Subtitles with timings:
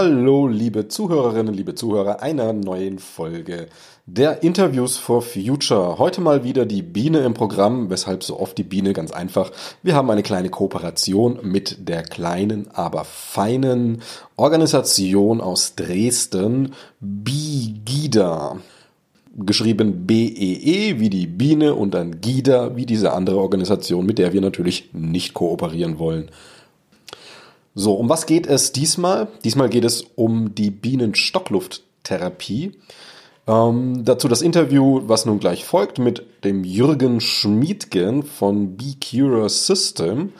[0.00, 3.66] Hallo, liebe Zuhörerinnen, liebe Zuhörer einer neuen Folge
[4.06, 5.98] der Interviews for Future.
[5.98, 7.90] Heute mal wieder die Biene im Programm.
[7.90, 8.92] Weshalb so oft die Biene?
[8.92, 9.50] Ganz einfach.
[9.82, 14.02] Wir haben eine kleine Kooperation mit der kleinen, aber feinen
[14.36, 18.58] Organisation aus Dresden, Bigida.
[19.36, 24.32] Geschrieben B-E-E -E, wie die Biene und dann GIDA wie diese andere Organisation, mit der
[24.32, 26.30] wir natürlich nicht kooperieren wollen.
[27.80, 29.28] So, um was geht es diesmal?
[29.44, 32.72] Diesmal geht es um die Bienenstocklufttherapie.
[33.46, 40.32] Ähm, dazu das Interview, was nun gleich folgt, mit dem Jürgen Schmiedgen von Beecurer System,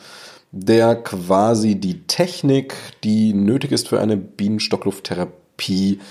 [0.51, 6.01] der quasi die Technik, die nötig ist für eine Bienenstocklufttherapie,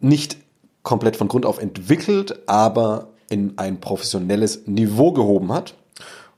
[0.00, 0.36] nicht
[0.82, 5.74] komplett von Grund auf entwickelt, aber in ein professionelles Niveau gehoben hat.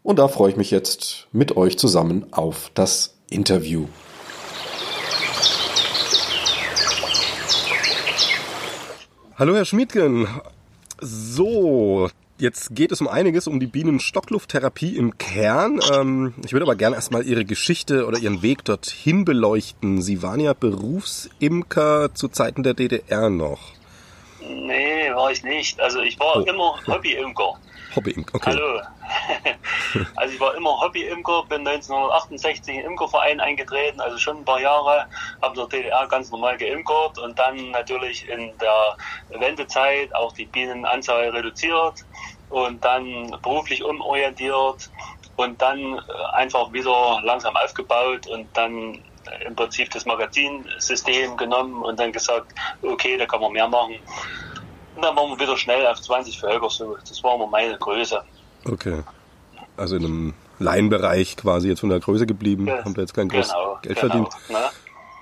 [0.02, 3.86] Und da freue ich mich jetzt mit euch zusammen auf das Interview.
[9.39, 10.27] Hallo Herr Schmiedgen.
[11.00, 15.78] So, jetzt geht es um einiges, um die Bienenstocklufttherapie im Kern.
[15.92, 20.03] Ähm, ich würde aber gerne erstmal Ihre Geschichte oder Ihren Weg dorthin beleuchten.
[20.03, 23.61] Sie waren ja Berufsimker zu Zeiten der DDR noch.
[24.41, 25.78] Nee, war ich nicht.
[25.78, 26.41] Also ich war oh.
[26.41, 27.61] immer Hobbyimker.
[27.94, 28.50] Hobbyimker, okay.
[28.50, 28.81] Hallo.
[30.17, 35.06] also ich war immer Hobbyimker, bin 1968 im Imkerverein eingetreten, also schon ein paar Jahre,
[35.42, 40.47] habe in der DDR ganz normal geimkert und dann natürlich in der Wendezeit auch die
[40.47, 42.05] Bienenanzahl reduziert
[42.48, 44.91] und dann beruflich umorientiert
[45.36, 46.00] und dann
[46.33, 49.02] einfach wieder langsam aufgebaut und dann
[49.45, 52.52] im Prinzip das Magazinsystem genommen und dann gesagt,
[52.83, 53.96] okay, da kann man mehr machen.
[54.98, 56.97] Und dann waren wir wieder schnell auf 20 Völker, so.
[57.09, 58.20] Das war immer meine Größe.
[58.64, 59.05] Okay.
[59.77, 63.29] Also in einem Laienbereich quasi jetzt von der Größe geblieben, ja, haben da jetzt kein
[63.29, 64.29] großes genau, Geld genau, verdient.
[64.48, 64.59] Ne?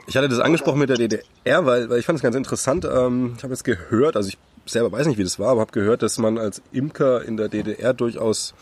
[0.07, 2.87] Ich hatte das angesprochen mit der DDR, weil, weil ich fand es ganz interessant.
[2.87, 5.73] Ähm, ich habe jetzt gehört, also ich selber weiß nicht, wie das war, aber habe
[5.73, 8.55] gehört, dass man als Imker in der DDR durchaus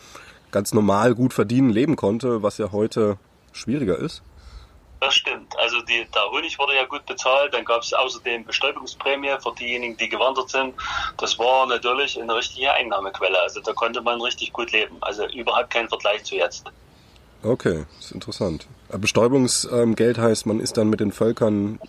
[0.51, 3.15] ganz normal gut verdienen leben konnte, was ja heute
[3.53, 4.21] schwieriger ist.
[5.05, 5.55] Das stimmt.
[5.59, 7.53] Also die, der Honig wurde ja gut bezahlt.
[7.53, 10.73] Dann gab es außerdem Bestäubungsprämie für diejenigen, die gewandert sind.
[11.17, 13.39] Das war natürlich eine richtige Einnahmequelle.
[13.39, 14.97] Also da konnte man richtig gut leben.
[15.01, 16.65] Also überhaupt kein Vergleich zu jetzt.
[17.43, 18.65] Okay, das ist interessant.
[18.89, 21.79] Bestäubungsgeld heißt, man ist dann mit den Völkern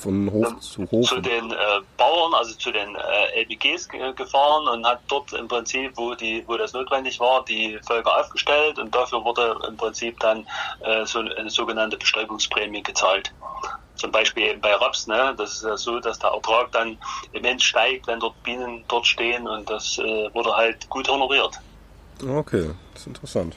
[0.00, 1.08] von Hof zu Hof.
[1.08, 1.56] Zu den äh,
[1.96, 6.56] Bauern, also zu den äh, LBGs gefahren und hat dort im Prinzip, wo die, wo
[6.56, 10.46] das notwendig war, die Völker aufgestellt und dafür wurde im Prinzip dann
[10.80, 13.32] äh, so eine sogenannte Bestäubungsprämie gezahlt.
[13.96, 15.34] Zum Beispiel bei Raps, ne?
[15.36, 16.96] Das ist ja so, dass der Ertrag dann
[17.32, 21.58] immens steigt, wenn dort Bienen dort stehen und das äh, wurde halt gut honoriert.
[22.26, 23.56] Okay, das ist interessant.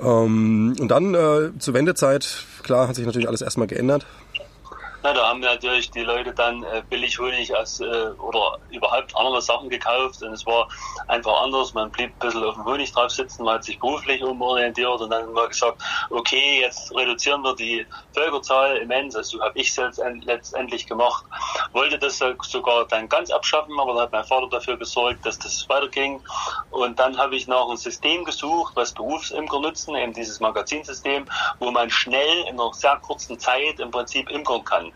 [0.00, 4.06] Ähm, und dann äh, zur Wendezeit, klar, hat sich natürlich alles erstmal geändert.
[5.06, 7.84] Na, da haben natürlich die Leute dann äh, billig Honig als, äh,
[8.18, 10.66] oder überhaupt andere Sachen gekauft und es war
[11.06, 11.74] einfach anders.
[11.74, 15.10] Man blieb ein bisschen auf dem Honig drauf sitzen, man hat sich beruflich umorientiert und
[15.10, 15.80] dann mal gesagt,
[16.10, 19.14] okay, jetzt reduzieren wir die Völkerzahl immens.
[19.14, 21.24] Also habe ich es letztendlich gemacht.
[21.72, 25.66] Wollte das sogar dann ganz abschaffen, aber dann hat mein Vater dafür gesorgt, dass das
[25.68, 26.20] weiterging.
[26.70, 31.26] Und dann habe ich nach einem System gesucht, was Berufsimker nutzen, eben dieses Magazinsystem,
[31.60, 34.95] wo man schnell in einer sehr kurzen Zeit im Prinzip imkern kann.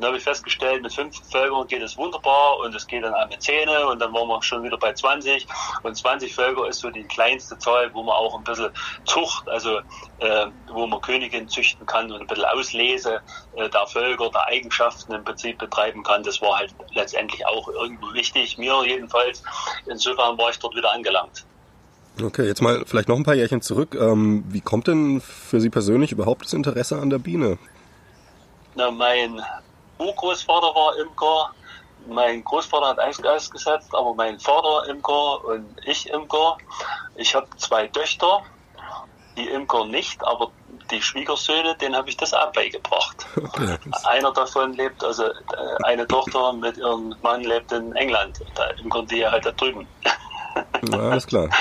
[0.00, 3.12] Und da habe ich festgestellt, mit fünf Völkern geht es wunderbar und es geht dann
[3.12, 5.46] an mit Zähne und dann waren wir schon wieder bei 20
[5.82, 8.70] und 20 Völker ist so die kleinste Zahl, wo man auch ein bisschen
[9.04, 9.78] Zucht, also
[10.20, 13.20] äh, wo man Königin züchten kann und ein bisschen Auslese
[13.56, 16.22] äh, der Völker, der Eigenschaften im Prinzip betreiben kann.
[16.22, 19.42] Das war halt letztendlich auch irgendwo wichtig, mir jedenfalls.
[19.86, 21.44] Insofern war ich dort wieder angelangt.
[22.22, 23.96] Okay, jetzt mal vielleicht noch ein paar Jährchen zurück.
[23.98, 27.58] Ähm, wie kommt denn für Sie persönlich überhaupt das Interesse an der Biene?
[28.74, 29.42] Na, mein
[29.98, 31.50] Urgroßvater war Imker,
[32.06, 36.56] mein Großvater hat Eis gesetzt, aber mein Vater Imker und ich Imker.
[37.16, 38.42] Ich habe zwei Töchter,
[39.36, 40.50] die Imker nicht, aber
[40.90, 43.26] die Schwiegersöhne, denen habe ich das auch beigebracht.
[43.36, 43.76] Okay.
[44.04, 45.32] Einer davon lebt, also äh,
[45.84, 48.40] eine Tochter mit ihrem Mann lebt in England.
[48.54, 49.86] Da imkern die halt da drüben.
[50.90, 51.48] Ja, alles klar.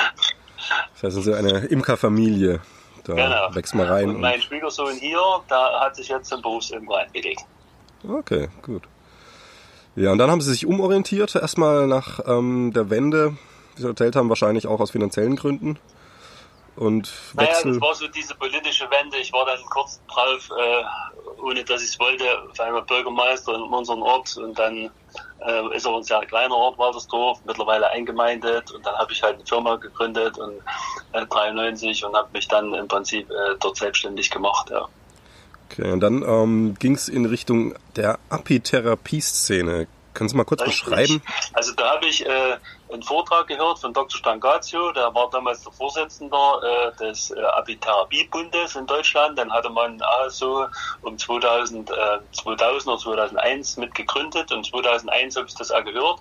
[0.93, 2.59] Das heißt also eine Imkerfamilie.
[3.03, 3.55] Da genau.
[3.55, 4.09] wächst man rein.
[4.09, 7.39] Und mein und Schwiegersohn hier, da hat sich jetzt zum Berufsimker entwickelt.
[8.07, 8.83] Okay, gut.
[9.95, 13.35] Ja, und dann haben sie sich umorientiert, erstmal nach ähm, der Wende,
[13.75, 15.77] wie sie erzählt haben, wahrscheinlich auch aus finanziellen Gründen.
[16.79, 17.71] Und Wechsel.
[17.71, 19.17] Naja, das war so diese politische Wende.
[19.17, 23.63] Ich war dann kurz drauf, äh, ohne dass ich es wollte, auf einmal Bürgermeister in
[23.63, 24.89] unserem Ort und dann
[25.45, 29.35] äh, ist auch ein sehr kleiner Ort, Waltersdorf, mittlerweile eingemeindet und dann habe ich halt
[29.35, 30.53] eine Firma gegründet und
[31.11, 34.69] äh, 93 und habe mich dann im Prinzip äh, dort selbstständig gemacht.
[34.69, 34.87] Ja.
[35.69, 39.87] Okay, und dann ähm, ging es in Richtung der Apitherapie-Szene.
[40.13, 40.85] Können Sie mal kurz Richtig.
[40.85, 41.21] beschreiben?
[41.51, 42.55] Also da habe ich äh,
[42.91, 44.17] einen Vortrag gehört von Dr.
[44.17, 49.37] Stangazio, der war damals der Vorsitzende äh, des äh, Apitherapie-Bundes in Deutschland.
[49.37, 50.65] Dann hatte man also
[51.01, 51.93] um 2000, äh,
[52.31, 56.19] 2000 oder 2001 mit gegründet und 2001 habe ich das auch gehört.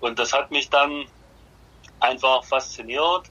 [0.00, 1.06] Und das hat mich dann
[2.00, 3.30] einfach fasziniert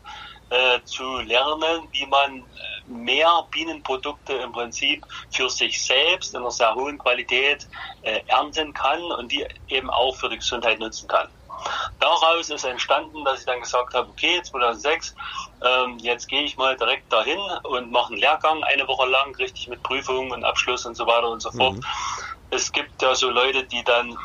[0.50, 6.52] äh, zu lernen, wie man äh, mehr Bienenprodukte im Prinzip für sich selbst in einer
[6.52, 7.68] sehr hohen Qualität
[8.02, 11.30] äh, ernten kann und die eben auch für die Gesundheit nutzen kann.
[12.00, 15.16] Daraus ist entstanden, dass ich dann gesagt habe, okay, 2006,
[15.64, 19.68] ähm, jetzt gehe ich mal direkt dahin und mache einen Lehrgang eine Woche lang, richtig
[19.68, 21.76] mit Prüfungen und Abschluss und so weiter und so fort.
[21.76, 21.84] Mhm.
[22.50, 24.18] Es gibt ja so Leute, die dann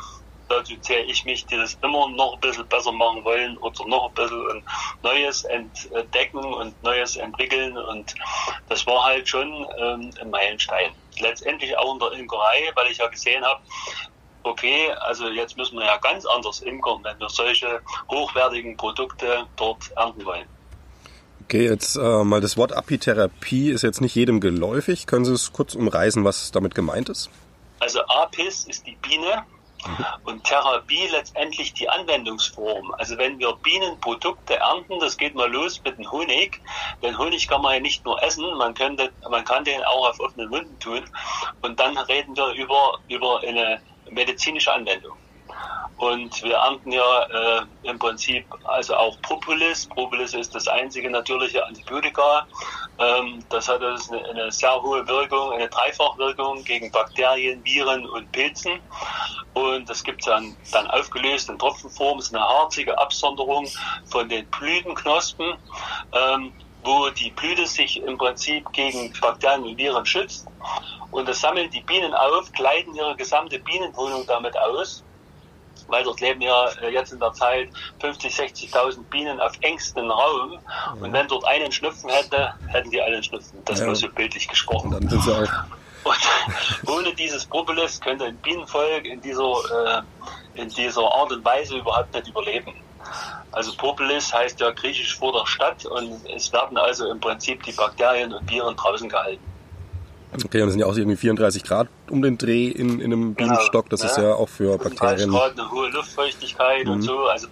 [0.47, 4.07] dazu zähle ich mich, die das immer noch ein bisschen besser machen wollen oder noch
[4.07, 4.63] ein bisschen
[5.01, 7.77] Neues entdecken und Neues entwickeln.
[7.77, 8.15] Und
[8.67, 10.93] das war halt schon ähm, ein Meilenstein.
[11.19, 13.61] Letztendlich auch in der Imkerei, weil ich ja gesehen habe,
[14.49, 19.91] okay, also jetzt müssen wir ja ganz anders imkern, wenn wir solche hochwertigen Produkte dort
[19.95, 20.47] ernten wollen.
[21.43, 25.07] Okay, jetzt äh, mal das Wort Apitherapie ist jetzt nicht jedem geläufig.
[25.07, 27.29] Können Sie es kurz umreißen, was damit gemeint ist?
[27.79, 29.45] Also Apis ist die Biene,
[30.23, 32.93] und Therapie letztendlich die Anwendungsform.
[32.97, 36.61] Also wenn wir Bienenprodukte ernten, das geht mal los mit dem Honig.
[37.01, 40.19] Den Honig kann man ja nicht nur essen, man, könnte, man kann den auch auf
[40.19, 41.03] offenen Wunden tun.
[41.61, 43.81] Und dann reden wir über, über eine
[44.11, 45.17] medizinische Anwendung.
[45.97, 49.87] Und wir ernten ja äh, im Prinzip also auch Propolis.
[49.87, 52.47] Propolis ist das einzige natürliche Antibiotika.
[52.99, 58.31] Ähm, das hat also eine, eine, sehr hohe Wirkung, eine Dreifachwirkung gegen Bakterien, Viren und
[58.31, 58.79] Pilzen.
[59.55, 62.19] Und das gibt es dann, dann aufgelöst in Tropfenform.
[62.19, 63.67] Das ist eine harzige Absonderung
[64.05, 65.55] von den Blütenknospen.
[66.13, 70.47] Ähm, wo die Blüte sich im Prinzip gegen Bakterien und Viren schützt.
[71.11, 75.03] Und das sammeln die Bienen auf, kleiden ihre gesamte Bienenwohnung damit aus
[75.87, 77.69] weil dort leben ja äh, jetzt in der Zeit
[77.99, 80.59] 50, 60.000 Bienen auf engstem Raum.
[80.99, 83.59] Und wenn dort einen Schnupfen hätte, hätten die alle Schnupfen.
[83.65, 83.85] Das ja.
[83.85, 84.93] nur so bildlich gesprochen.
[84.93, 85.49] Und dann sind sie auch.
[86.03, 90.03] Und ohne dieses Propolis könnte ein Bienenvolk in dieser,
[90.55, 92.73] äh, in dieser Art und Weise überhaupt nicht überleben.
[93.51, 97.71] Also Propolis heißt ja griechisch vor der Stadt und es werden also im Prinzip die
[97.71, 99.43] Bakterien und Viren draußen gehalten.
[100.33, 103.35] Okay, und es sind ja auch irgendwie 34 Grad um den Dreh in, in einem
[103.35, 103.89] genau, Bienenstock.
[103.89, 104.09] Das ne?
[104.09, 105.31] ist ja auch für Bakterien.
[105.31, 106.91] Grad eine hohe Luftfeuchtigkeit mhm.
[106.91, 107.25] und so.
[107.27, 107.47] Also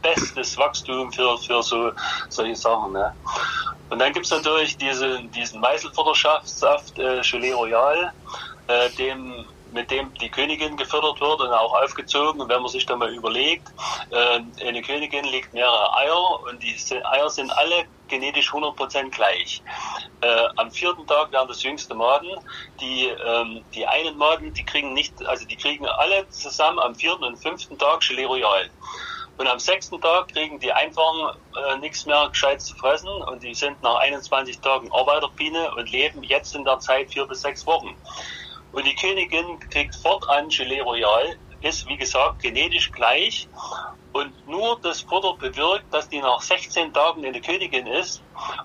[0.00, 1.90] bestes Wachstum für, für so
[2.28, 2.92] solche Sachen.
[2.92, 3.12] Ne?
[3.90, 8.12] Und dann gibt's natürlich diese, diesen Meißelfuttersaft, äh, Gelee Royal,
[8.68, 12.40] äh, dem mit dem die Königin gefördert wird und auch aufgezogen.
[12.40, 13.68] Und wenn man sich da mal überlegt,
[14.10, 19.62] äh, eine Königin legt mehrere Eier und die Eier sind alle genetisch 100% gleich.
[20.20, 22.30] Äh, am vierten Tag werden das jüngste Maden.
[22.80, 27.24] Die, ähm, die einen Maden, die kriegen nicht, also die kriegen alle zusammen am vierten
[27.24, 28.70] und fünften Tag Gelee Royal.
[29.40, 33.54] Und am sechsten Tag kriegen die einfach äh, nichts mehr gescheit zu fressen und die
[33.54, 37.96] sind nach 21 Tagen Arbeiterbiene und leben jetzt in der Zeit vier bis sechs Wochen.
[38.72, 43.48] Und die Königin kriegt fortan Gelee Royal, ist wie gesagt genetisch gleich
[44.12, 48.22] und nur das Futter bewirkt, dass die nach 16 Tagen eine Königin ist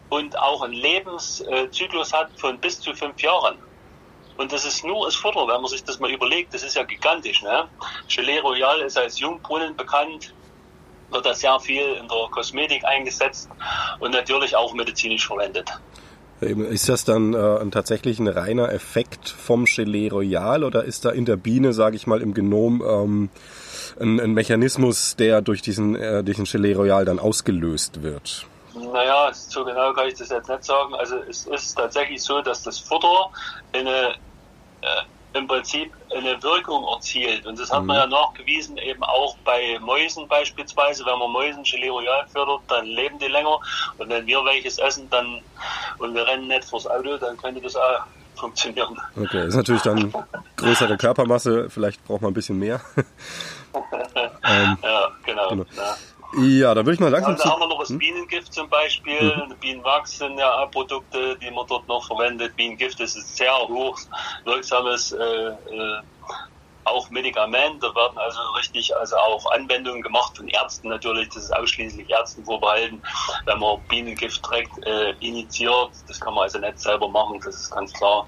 [0.09, 3.57] und auch einen Lebenszyklus hat von bis zu fünf Jahren.
[4.37, 6.83] Und das ist nur das Futter, wenn man sich das mal überlegt, das ist ja
[6.83, 7.41] gigantisch.
[7.41, 7.69] Ne?
[8.13, 10.33] Gelee Royal ist als Jungbrunnen bekannt,
[11.09, 13.49] wird da sehr viel in der Kosmetik eingesetzt
[13.99, 15.69] und natürlich auch medizinisch verwendet.
[16.45, 21.25] Ist das dann äh, tatsächlich ein reiner Effekt vom Gelee Royal oder ist da in
[21.25, 23.29] der Biene, sage ich mal, im Genom ähm,
[23.99, 28.45] ein, ein, Mechanismus, der durch diesen, äh, diesen Gelee Royal dann ausgelöst wird?
[28.73, 30.93] Naja, so genau kann ich das jetzt nicht sagen.
[30.95, 33.29] Also es ist tatsächlich so, dass das Futter
[33.73, 34.15] eine
[34.81, 34.87] äh,
[35.35, 37.45] im Prinzip eine Wirkung erzielt.
[37.45, 37.87] Und das hat mhm.
[37.87, 41.05] man ja nachgewiesen, eben auch bei Mäusen beispielsweise.
[41.05, 43.59] Wenn man Mäusen Gelee Royal fördert, dann leben die länger.
[43.97, 45.41] Und wenn wir welches essen dann
[45.97, 48.97] und wir rennen nicht vors Auto, dann könnte das auch funktionieren.
[49.15, 50.13] Okay, das ist natürlich dann
[50.57, 52.81] größere Körpermasse, vielleicht braucht man ein bisschen mehr.
[53.75, 55.49] ähm, ja, genau.
[55.49, 55.65] genau.
[55.75, 55.95] Ja.
[56.37, 57.35] Ja, da würde ich mal langsam.
[57.37, 57.99] Dann haben wir noch das hm?
[57.99, 59.35] Bienengift zum Beispiel.
[59.35, 59.55] Mhm.
[59.59, 62.55] Bienenwachs sind ja Produkte, die man dort noch verwendet.
[62.55, 63.99] Bienengift ist ein sehr hoch
[64.43, 66.01] wirksames äh, äh,
[66.85, 67.81] auch Medikament.
[67.83, 71.29] Da werden also richtig also auch Anwendungen gemacht von Ärzten natürlich.
[71.29, 73.01] Das ist ausschließlich Ärzten vorbehalten.
[73.45, 77.71] Wenn man Bienengift direkt äh, initiiert, das kann man also nicht selber machen, das ist
[77.71, 78.27] ganz klar.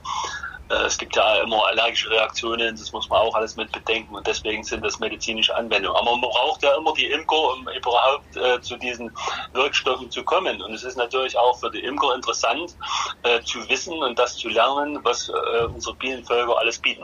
[0.70, 4.26] Äh, es gibt ja immer allergische Reaktionen, das muss man auch alles mit bedenken und
[4.28, 5.98] deswegen sind das medizinische Anwendungen.
[5.98, 9.12] Aber man braucht ja immer die Imker, um überhaupt äh, zu diesen
[9.54, 10.62] Wirkstoffen zu kommen.
[10.62, 12.76] Und es ist natürlich auch für die Imker interessant
[13.24, 17.04] äh, zu wissen und das zu lernen, was äh, unsere Bienenvölker alles bieten.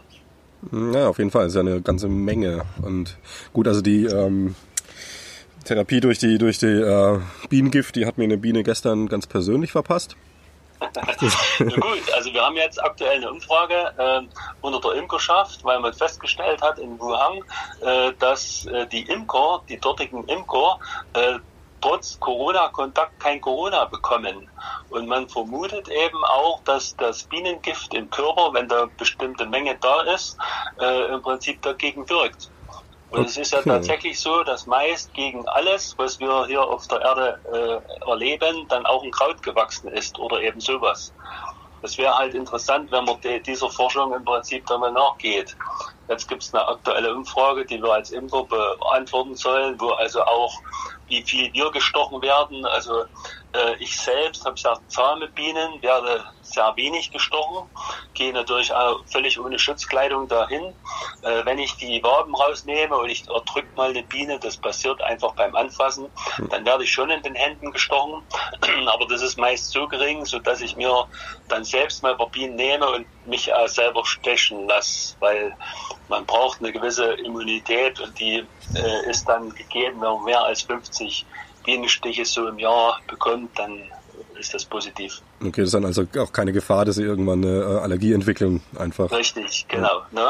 [0.72, 1.46] Ja, auf jeden Fall.
[1.46, 2.64] Es ist ja eine ganze Menge.
[2.82, 3.18] Und
[3.52, 4.56] gut, also die ähm,
[5.66, 9.72] Therapie durch die, durch die äh, Bienengift, die hat mir eine Biene gestern ganz persönlich
[9.72, 10.16] verpasst.
[10.80, 14.22] Gut, also wir haben jetzt aktuell eine Umfrage äh,
[14.62, 17.42] unter der Imkerschaft, weil man festgestellt hat in Wuhan,
[17.82, 20.80] äh, dass äh, die Imker, die dortigen Imker,
[21.14, 21.40] äh,
[21.84, 24.50] trotz Corona-Kontakt kein Corona bekommen.
[24.90, 30.02] Und man vermutet eben auch, dass das Bienengift im Körper, wenn da bestimmte Menge da
[30.04, 30.38] ist,
[30.80, 32.50] äh, im Prinzip dagegen wirkt.
[33.14, 37.02] Und es ist ja tatsächlich so, dass meist gegen alles, was wir hier auf der
[37.02, 41.14] Erde äh, erleben, dann auch ein Kraut gewachsen ist oder eben sowas.
[41.84, 45.56] Das wäre halt interessant, wenn man de, dieser Forschung im Prinzip dann mal nachgeht.
[46.08, 50.54] Jetzt gibt es eine aktuelle Umfrage, die wir als Imker beantworten sollen, wo also auch
[51.08, 52.66] wie viel wir gestochen werden.
[52.66, 53.04] Also
[53.54, 57.70] äh, ich selbst habe sehr zahme Bienen, werde sehr wenig gestochen,
[58.14, 60.74] gehe natürlich auch völlig ohne Schutzkleidung dahin.
[61.22, 65.34] Äh, wenn ich die Waben rausnehme und ich erdrücke mal eine Biene, das passiert einfach
[65.36, 66.08] beim Anfassen,
[66.50, 68.24] dann werde ich schon in den Händen gestochen.
[68.88, 71.08] Aber das ist meist so gering, so dass ich mir
[71.48, 75.56] dann selbst mal ein paar Bienen nehme und mich auch selber stechen lasse, weil
[76.10, 78.46] man braucht eine gewisse Immunität und die
[78.76, 81.26] äh, ist dann gegeben, wenn man mehr als 50
[81.64, 83.80] Bienenstiche so im Jahr bekommt, dann
[84.40, 85.22] ist das positiv.
[85.40, 88.62] Okay, das ist dann also auch keine Gefahr, dass sie irgendwann eine äh, Allergie entwickeln,
[88.78, 89.12] einfach.
[89.12, 90.02] Richtig, genau.
[90.12, 90.22] Ja.
[90.22, 90.28] Ne?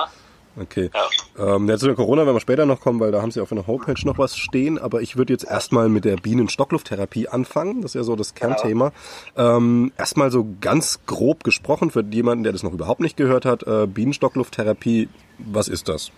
[0.55, 0.91] Okay.
[0.93, 1.55] Ja.
[1.55, 3.51] Ähm, ja, zu der Corona werden wir später noch kommen, weil da haben sie auf
[3.51, 4.77] einer Homepage noch was stehen.
[4.77, 7.81] Aber ich würde jetzt erstmal mit der Bienenstocklufttherapie anfangen.
[7.81, 8.91] Das ist ja so das Kernthema.
[9.35, 9.57] Genau.
[9.57, 13.63] Ähm, erstmal so ganz grob gesprochen für jemanden, der das noch überhaupt nicht gehört hat.
[13.63, 15.09] Äh, Bienenstocklufttherapie,
[15.39, 16.11] was ist das?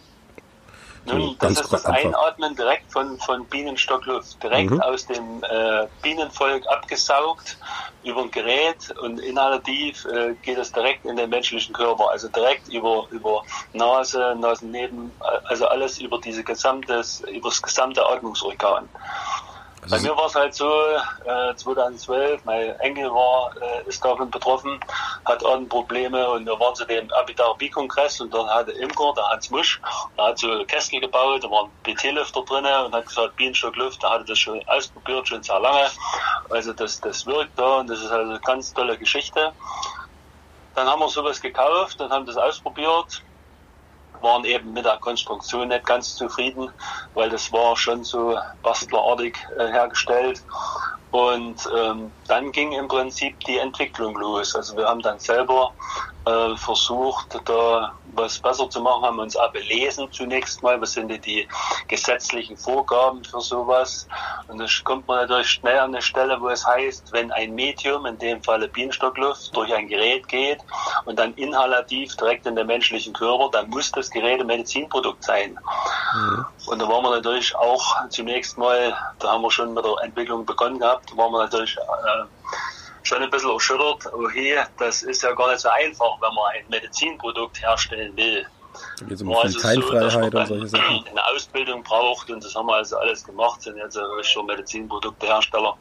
[1.06, 1.86] Nun, das ist das.
[1.86, 4.82] Einatmen direkt von, von Bienenstockluft, direkt mhm.
[4.82, 7.58] aus dem äh, Bienenvolk abgesaugt
[8.04, 12.68] über ein Gerät und inhalativ äh, geht es direkt in den menschlichen Körper, also direkt
[12.70, 13.44] über, über
[13.74, 15.12] Nase, Nasenneben,
[15.46, 18.90] also alles über diese gesamtes, über das gesamte Atmungsorgan.
[19.86, 20.68] Also Bei mir war es halt so,
[21.26, 24.80] äh, 2012, mein Enkel war, äh, ist davon betroffen,
[25.26, 29.80] hat Atemprobleme und wir waren zu dem Abitherapie-Kongress und dort hatte Imker, der Hans Musch,
[30.18, 34.26] der hat so Kästel gebaut, da waren BT-Lüfter drin und hat gesagt, Bienenstockluft, der hatte
[34.26, 35.88] das schon ausprobiert, schon sehr lange.
[36.50, 39.54] Also das, das wirkt da und das ist also eine ganz tolle Geschichte.
[40.74, 43.22] Dann haben wir sowas gekauft und haben das ausprobiert
[44.26, 46.70] waren eben mit der Konstruktion nicht ganz zufrieden,
[47.14, 50.44] weil das war schon so bastlerartig äh, hergestellt.
[51.16, 54.54] Und ähm, dann ging im Prinzip die Entwicklung los.
[54.54, 55.74] Also wir haben dann selber
[56.26, 61.10] äh, versucht, da was besser zu machen, haben uns auch belesen zunächst mal, was sind
[61.26, 61.48] die
[61.88, 64.06] gesetzlichen Vorgaben für sowas.
[64.48, 68.06] Und da kommt man natürlich schnell an eine Stelle, wo es heißt, wenn ein Medium,
[68.06, 70.60] in dem Falle Bienenstockluft, durch ein Gerät geht
[71.06, 75.58] und dann inhalativ direkt in den menschlichen Körper, dann muss das Gerät ein Medizinprodukt sein.
[76.14, 76.46] Mhm.
[76.68, 80.46] Und da waren wir natürlich auch zunächst mal, da haben wir schon mit der Entwicklung
[80.46, 82.26] begonnen gehabt, da waren wir natürlich äh,
[83.04, 86.66] schon ein bisschen erschüttert, okay, das ist ja gar nicht so einfach, wenn man ein
[86.70, 88.46] Medizinprodukt herstellen will.
[89.00, 91.06] Da geht es um also Teilfreiheit so, und solche Sachen.
[91.10, 95.78] Eine Ausbildung braucht und das haben wir also alles gemacht, sind jetzt schon Medizinproduktehersteller.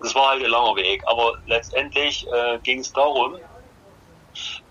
[0.00, 3.36] Das war halt ein langer Weg, aber letztendlich äh, ging es darum,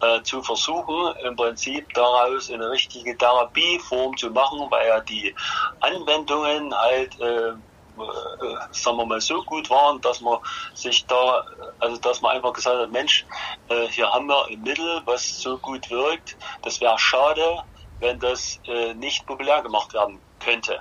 [0.01, 5.35] äh, zu versuchen, im Prinzip daraus eine richtige Therapieform zu machen, weil ja die
[5.79, 7.53] Anwendungen halt äh,
[7.99, 10.39] äh, sagen wir mal, so gut waren, dass man
[10.73, 11.43] sich da,
[11.79, 13.25] also dass man einfach gesagt hat, Mensch,
[13.67, 16.37] äh, hier haben wir ein Mittel, was so gut wirkt.
[16.61, 17.63] Das wäre schade,
[17.99, 20.79] wenn das äh, nicht populär gemacht werden könnte.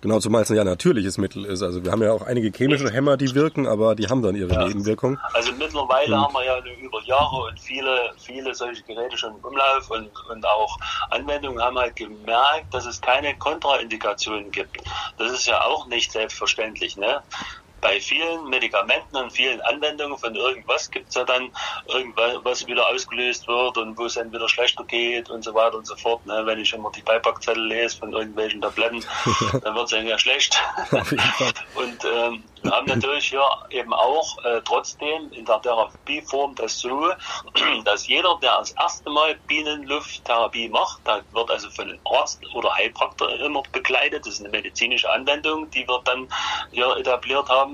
[0.00, 1.62] Genau, zumal es ja natürliches Mittel ist.
[1.62, 4.52] Also wir haben ja auch einige chemische Hämmer, die wirken, aber die haben dann ihre
[4.52, 4.66] ja.
[4.66, 5.18] Nebenwirkungen.
[5.34, 9.44] Also mittlerweile und haben wir ja über Jahre und viele, viele solche Geräte schon im
[9.44, 10.78] Umlauf und, und auch
[11.10, 14.78] Anwendungen haben halt gemerkt, dass es keine Kontraindikationen gibt.
[15.18, 16.96] Das ist ja auch nicht selbstverständlich.
[16.96, 17.20] Ne?
[17.80, 21.50] Bei vielen Medikamenten und vielen Anwendungen von irgendwas gibt es ja dann
[21.88, 25.76] irgendwas, was wieder ausgelöst wird und wo es dann wieder schlechter geht und so weiter
[25.76, 26.24] und so fort.
[26.26, 26.42] Ne?
[26.44, 29.04] Wenn ich immer die Beipackzettel lese von irgendwelchen Tabletten,
[29.62, 30.60] dann wird es ja schlecht.
[31.74, 37.10] und ähm, wir haben natürlich hier eben auch äh, trotzdem in der Therapieform das so,
[37.84, 42.74] dass jeder, der das erste Mal Bienenlufttherapie macht, da wird also von einem Arzt oder
[42.74, 44.26] Heilpraktiker immer begleitet.
[44.26, 46.28] Das ist eine medizinische Anwendung, die wir dann
[46.70, 47.69] hier etabliert haben.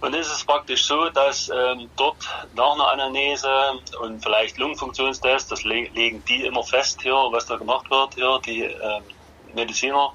[0.00, 2.16] Und es ist praktisch so, dass ähm, dort
[2.54, 3.48] nach einer Anamnese
[4.00, 8.40] und vielleicht Lungenfunktionstest, das le legen die immer fest hier, was da gemacht wird, hier,
[8.46, 9.02] die ähm,
[9.54, 10.12] Mediziner.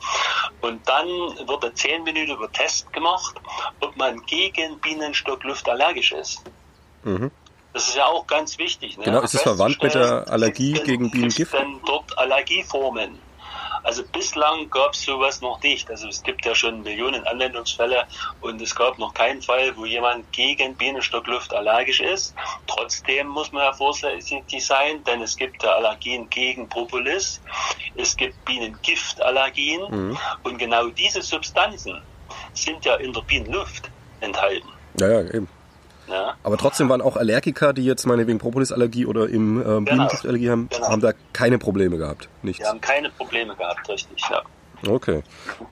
[0.62, 3.36] Und dann wird ein 10 Minuten Test gemacht,
[3.80, 6.42] ob man gegen Bienenstockluft allergisch ist.
[7.04, 7.30] Mhm.
[7.74, 8.98] Das ist ja auch ganz wichtig.
[8.98, 9.04] Ne?
[9.04, 11.54] Genau, ist es verwandt mit der Allergie gegen Bienengift?
[11.54, 13.20] Denn dort Allergieformen?
[13.86, 15.90] Also bislang gab es sowas noch nicht.
[15.92, 18.06] Also es gibt ja schon Millionen Anwendungsfälle
[18.42, 22.34] und es gab noch keinen Fall, wo jemand gegen Bienenstockluft allergisch ist.
[22.66, 27.42] Trotzdem muss man ja vorsichtig sein, denn es gibt ja Allergien gegen Propolis,
[27.96, 30.18] es gibt Bienengiftallergien mhm.
[30.44, 32.02] und genau diese Substanzen
[32.56, 34.68] sind ja in der Bienenluft enthalten.
[35.00, 35.48] Ja, ja, eben.
[36.08, 36.36] Ja.
[36.44, 39.82] Aber trotzdem waren auch Allergiker, die jetzt meinetwegen Propolis-Allergie oder im äh, genau.
[39.82, 40.88] Bienengiftallergie haben, genau.
[40.88, 42.30] haben da keine Probleme gehabt.
[42.44, 42.64] Nichts.
[42.64, 44.42] Die haben keine Probleme gehabt, richtig, ja.
[44.88, 45.24] Okay.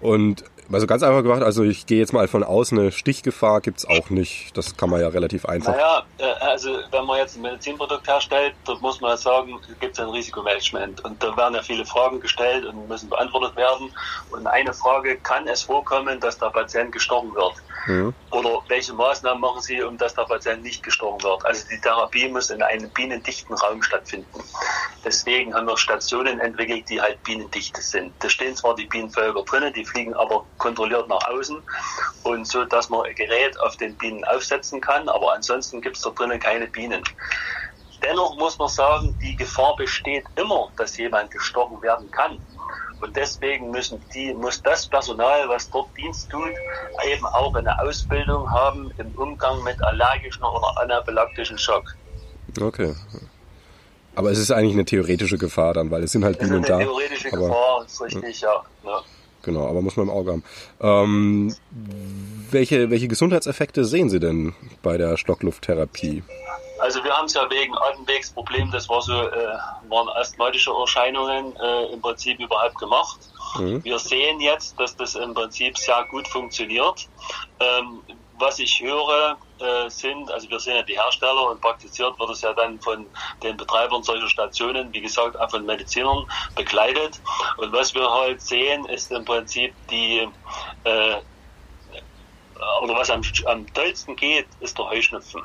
[0.01, 3.79] Und also ganz einfach gemacht, also ich gehe jetzt mal von aus, eine Stichgefahr gibt
[3.79, 4.55] es auch nicht.
[4.55, 5.73] Das kann man ja relativ einfach.
[5.73, 9.99] Naja, äh, also wenn man jetzt ein Medizinprodukt herstellt, da muss man sagen, gibt es
[9.99, 11.03] ein Risikomanagement.
[11.03, 13.91] Und da werden ja viele Fragen gestellt und müssen beantwortet werden.
[14.31, 17.53] Und eine Frage, kann es vorkommen, dass der Patient gestorben wird?
[17.87, 18.13] Mhm.
[18.31, 21.45] Oder welche Maßnahmen machen Sie, um dass der Patient nicht gestorben wird?
[21.45, 24.43] Also die Therapie muss in einem bienendichten Raum stattfinden.
[25.03, 28.13] Deswegen haben wir Stationen entwickelt, die halt bienendicht sind.
[28.19, 31.61] Da stehen zwar die Bienenvölker drinnen, die fliegen aber kontrolliert nach außen
[32.23, 36.03] und so, dass man ein Gerät auf den Bienen aufsetzen kann, aber ansonsten gibt es
[36.03, 37.03] da drinnen keine Bienen.
[38.03, 42.37] Dennoch muss man sagen, die Gefahr besteht immer, dass jemand gestochen werden kann.
[43.01, 46.53] Und deswegen müssen die, muss das Personal, was dort Dienst tut,
[47.05, 51.95] eben auch eine Ausbildung haben im Umgang mit allergischen oder anaphylaktischen Schock.
[52.59, 52.93] Okay.
[54.15, 56.75] Aber es ist eigentlich eine theoretische Gefahr dann, weil es sind halt Bienen da.
[56.75, 58.63] Eine theoretische Gefahr, ist richtig, ja.
[58.83, 59.01] ja.
[59.43, 60.43] Genau, aber muss man im Auge haben.
[60.81, 61.55] Ähm,
[62.49, 66.23] welche, welche Gesundheitseffekte sehen Sie denn bei der Stocklufttherapie?
[66.79, 69.57] Also wir haben es ja wegen Atemwegsproblem, das war so, äh,
[69.89, 73.19] waren asthmatische Erscheinungen äh, im Prinzip überhaupt gemacht.
[73.57, 73.83] Mhm.
[73.83, 77.07] Wir sehen jetzt, dass das im Prinzip sehr gut funktioniert.
[77.59, 78.01] Ähm,
[78.39, 82.41] was ich höre, äh, sind, also wir sind ja die Hersteller und praktiziert wird es
[82.41, 83.09] ja dann von
[83.41, 87.21] den Betreibern solcher Stationen, wie gesagt, auch von Medizinern begleitet.
[87.57, 90.27] Und was wir halt sehen, ist im Prinzip die
[90.83, 91.21] äh,
[92.81, 95.41] oder was am, am tollsten geht, ist der Heuschnupfen.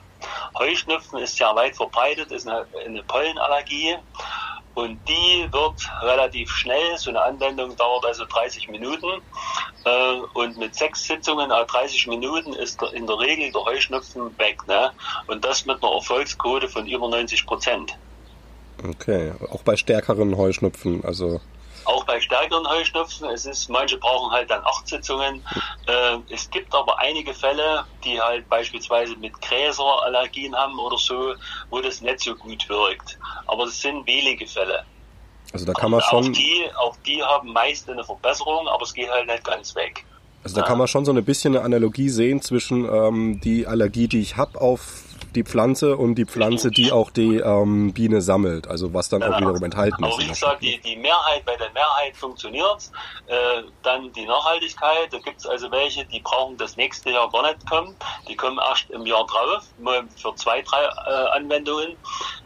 [0.59, 3.96] Heuschnupfen ist sehr weit verbreitet, ist eine, eine Pollenallergie
[4.79, 9.21] und die wird relativ schnell, so eine Anwendung dauert also 30 Minuten
[9.85, 14.38] äh, und mit sechs Sitzungen a 30 Minuten ist der, in der Regel der Heuschnupfen
[14.38, 14.64] weg.
[14.69, 14.93] Ne?
[15.27, 17.99] Und das mit einer Erfolgsquote von über 90 Prozent.
[18.88, 21.41] Okay, auch bei stärkeren Heuschnupfen, also
[21.88, 23.29] auch bei stärkeren Heuschnupfen.
[23.31, 25.42] Es ist, manche brauchen halt dann acht Sitzungen.
[25.87, 31.35] Äh, es gibt aber einige Fälle, die halt beispielsweise mit Gräserallergien haben oder so,
[31.70, 33.18] wo das nicht so gut wirkt.
[33.46, 34.85] Aber das sind wenige Fälle.
[35.53, 36.24] Also da kann man schon.
[36.24, 40.05] Auch die, auch die haben meist eine Verbesserung, aber es geht halt nicht ganz weg.
[40.44, 44.09] Also da kann man schon so ein bisschen eine Analogie sehen zwischen ähm, die Allergie,
[44.09, 45.03] die ich habe auf
[45.35, 49.35] die Pflanze und die Pflanze, die auch die ähm, Biene sammelt, also was dann genau.
[49.35, 50.12] auch wiederum enthalten ist.
[50.12, 52.91] Aber wie gesagt, die, die Mehrheit, bei der Mehrheit funktioniert
[53.27, 57.43] äh, Dann die Nachhaltigkeit, da gibt es also welche, die brauchen das nächste Jahr gar
[57.43, 57.95] nicht kommen,
[58.29, 61.97] die kommen erst im Jahr drauf, nur für zwei, drei äh, Anwendungen.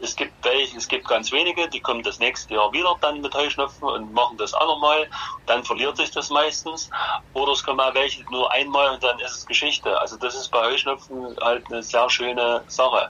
[0.01, 3.33] Es gibt welche, es gibt ganz wenige, die kommen das nächste Jahr wieder dann mit
[3.33, 5.07] Heuschnupfen und machen das auch nochmal,
[5.45, 6.89] dann verliert sich das meistens.
[7.33, 9.99] Oder es kommen auch welche nur einmal und dann ist es Geschichte.
[9.99, 13.09] Also das ist bei Heuschnupfen halt eine sehr schöne Sache.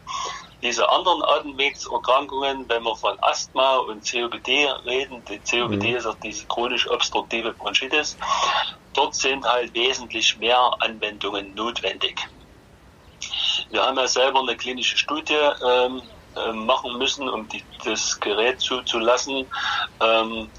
[0.62, 5.96] Diese anderen Atemwegserkrankungen, wenn wir von Asthma und COPD reden, die COPD mhm.
[5.98, 8.16] ist auch diese chronisch obstruktive Bronchitis,
[8.94, 12.16] dort sind halt wesentlich mehr Anwendungen notwendig.
[13.72, 16.02] Wir haben ja selber eine klinische Studie ähm,
[16.36, 19.46] äh, machen müssen, um die, das Gerät zuzulassen.
[20.00, 20.50] Ähm,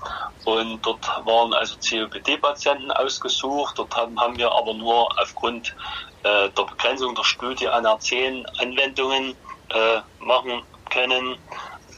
[0.44, 3.78] und dort waren also COPD-Patienten ausgesucht.
[3.78, 5.74] Dort haben, haben wir aber nur aufgrund
[6.24, 9.36] äh, der Begrenzung der Studie an 10 Anwendungen
[9.70, 11.38] äh, machen können.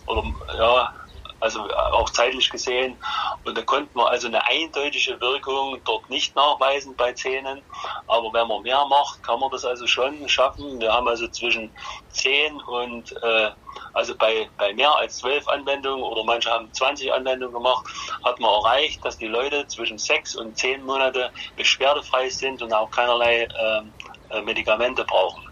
[0.07, 0.23] Oder
[0.59, 0.93] ja,
[1.41, 1.61] also
[1.93, 2.97] auch zeitlich gesehen.
[3.45, 7.63] Und da konnten wir also eine eindeutige Wirkung dort nicht nachweisen bei Zähnen.
[8.07, 10.81] Aber wenn man mehr macht, kann man das also schon schaffen.
[10.81, 11.71] Wir haben also zwischen
[12.09, 13.51] 10 und äh,
[13.93, 17.87] also bei, bei mehr als 12 Anwendungen oder manche haben 20 Anwendungen gemacht,
[18.25, 22.91] hat man erreicht, dass die Leute zwischen 6 und 10 Monate beschwerdefrei sind und auch
[22.91, 23.83] keinerlei äh,
[24.45, 25.43] Medikamente brauchen.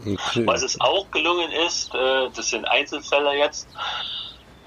[0.00, 0.46] Okay.
[0.46, 3.68] Was es auch gelungen ist, äh, das sind Einzelfälle jetzt,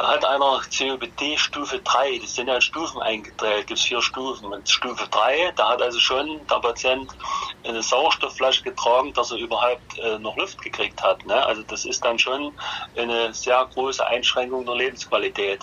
[0.01, 4.51] hat einer COPD Stufe 3, das sind ja Stufen eingeteilt, gibt es vier Stufen.
[4.51, 7.09] Und Stufe 3, da hat also schon der Patient
[7.63, 11.25] eine Sauerstoffflasche getragen, dass er überhaupt äh, noch Luft gekriegt hat.
[11.25, 11.45] Ne?
[11.45, 12.51] Also das ist dann schon
[12.95, 15.61] eine sehr große Einschränkung der Lebensqualität.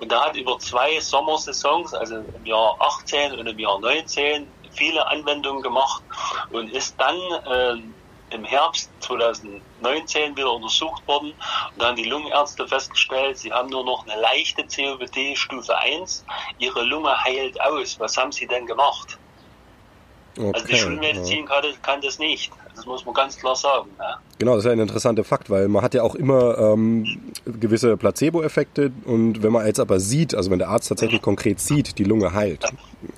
[0.00, 4.46] Und er hat über zwei Sommersaisons, also im Jahr 18 und im Jahr 19,
[4.78, 6.02] viele Anwendungen gemacht
[6.50, 12.66] und ist dann äh, im Herbst 2019 wieder untersucht worden und dann haben die Lungenärzte
[12.66, 16.24] festgestellt, sie haben nur noch eine leichte COPD Stufe 1,
[16.58, 17.98] ihre Lunge heilt aus.
[17.98, 19.18] Was haben sie denn gemacht?
[20.36, 21.60] Okay, also die Schulmedizin ja.
[21.60, 22.52] kann, kann, das nicht.
[22.78, 23.90] Das muss man ganz klar sagen.
[23.98, 24.20] Ja.
[24.38, 27.96] Genau, das ist ja ein interessanter Fakt, weil man hat ja auch immer ähm, gewisse
[27.96, 32.04] Placebo-Effekte und wenn man jetzt aber sieht, also wenn der Arzt tatsächlich konkret sieht, die
[32.04, 32.70] Lunge heilt, ja.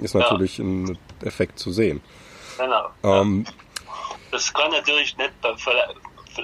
[0.02, 2.00] ist natürlich ein Effekt zu sehen.
[2.56, 2.88] Genau.
[3.02, 3.44] Ähm,
[4.30, 5.54] das kann natürlich nicht bei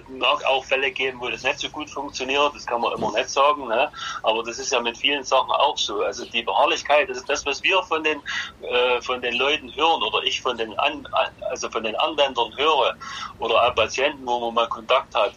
[0.09, 3.29] mag auch Fälle geben, wo das nicht so gut funktioniert, das kann man immer nicht
[3.29, 3.91] sagen, ne?
[4.23, 6.03] aber das ist ja mit vielen Sachen auch so.
[6.03, 8.21] Also die Beharrlichkeit, das ist das, was wir von den,
[8.63, 11.07] äh, von den Leuten hören oder ich von den, An
[11.51, 12.97] also von den Anwendern höre
[13.39, 15.33] oder auch Patienten, wo man mal Kontakt hat.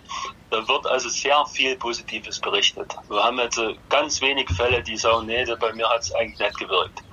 [0.50, 2.96] Da wird also sehr viel Positives berichtet.
[3.08, 6.58] Wir haben jetzt ganz wenig Fälle, die sagen, nee, bei mir hat es eigentlich nicht
[6.58, 7.04] gewirkt.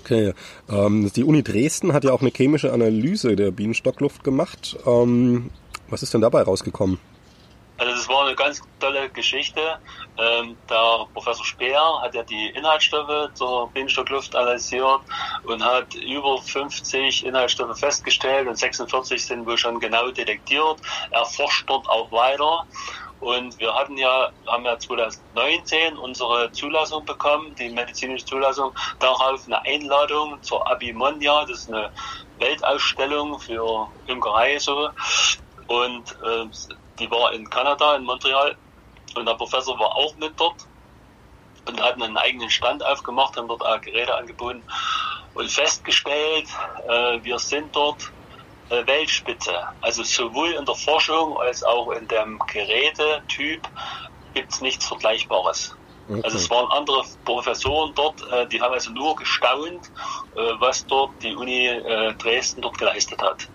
[0.00, 0.34] Okay.
[0.68, 4.76] Ähm, die Uni Dresden hat ja auch eine chemische Analyse der Bienenstockluft gemacht.
[4.86, 5.50] Ähm,
[5.88, 6.98] was ist denn dabei rausgekommen?
[7.78, 9.60] Also das war eine ganz tolle Geschichte.
[10.18, 15.00] Ähm, der Professor Speer hat ja die Inhaltsstoffe zur Bienenstockluft analysiert
[15.44, 20.78] und hat über 50 Inhaltsstoffe festgestellt und 46 sind wohl schon genau detektiert.
[21.12, 22.66] Er forscht dort auch weiter.
[23.20, 29.60] Und wir hatten ja, haben ja 2019 unsere Zulassung bekommen, die medizinische Zulassung, darauf eine
[29.64, 31.90] Einladung zur Abimondia, das ist eine
[32.38, 34.90] Weltausstellung für Imkerei so.
[35.68, 36.46] Und äh,
[36.98, 38.56] die war in Kanada, in Montreal.
[39.14, 40.66] Und der Professor war auch mit dort
[41.66, 44.62] und hatten einen eigenen Stand aufgemacht, haben dort auch Geräte angeboten
[45.34, 46.48] und festgestellt,
[46.88, 48.10] äh, wir sind dort
[48.70, 49.54] äh, Weltspitze.
[49.80, 53.62] Also sowohl in der Forschung als auch in dem Gerätetyp
[54.34, 55.74] gibt es nichts Vergleichbares.
[56.08, 56.22] Okay.
[56.24, 59.90] Also es waren andere Professoren dort, äh, die haben also nur gestaunt,
[60.34, 63.48] äh, was dort die Uni äh, Dresden dort geleistet hat.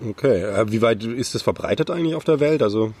[0.00, 2.62] Okay, äh, wie weit ist das verbreitet eigentlich auf der Welt?
[2.62, 2.92] Also,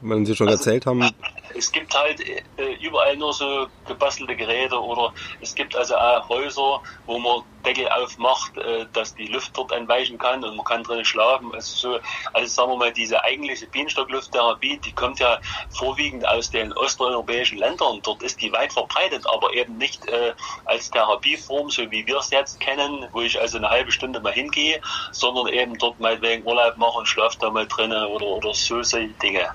[0.00, 1.10] wenn Sie schon also, erzählt haben.
[1.54, 6.82] Es gibt halt äh, überall nur so gebastelte Geräte oder es gibt also auch Häuser,
[7.06, 11.04] wo man Deckel aufmacht, äh, dass die Luft dort entweichen kann und man kann drin
[11.04, 11.52] schlafen.
[11.54, 11.98] Also so,
[12.32, 18.00] also sagen wir mal, diese eigentliche Bienenstocklufttherapie, die kommt ja vorwiegend aus den osteuropäischen Ländern.
[18.02, 22.30] Dort ist die weit verbreitet, aber eben nicht äh, als Therapieform, so wie wir es
[22.30, 24.80] jetzt kennen, wo ich also eine halbe Stunde mal hingehe,
[25.10, 28.82] sondern eben dort mal wegen Urlaub machen und schlafe da mal drinnen oder, oder so
[28.82, 29.48] solche Dinge.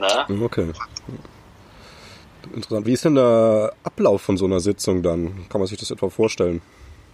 [0.00, 0.26] Na?
[0.44, 0.72] Okay.
[2.54, 2.86] Interessant.
[2.86, 5.46] Wie ist denn der Ablauf von so einer Sitzung dann?
[5.48, 6.62] Kann man sich das etwa vorstellen?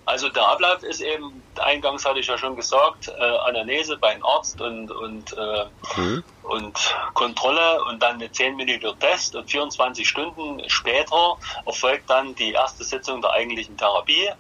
[0.07, 4.61] Also der Ablauf ist eben, eingangs hatte ich ja schon gesagt, äh, Anamnese beim Arzt
[4.61, 5.65] und, und, äh,
[5.97, 6.23] mhm.
[6.45, 12.85] und Kontrolle und dann eine 10-minütige Test und 24 Stunden später erfolgt dann die erste
[12.85, 14.31] Sitzung der eigentlichen Therapie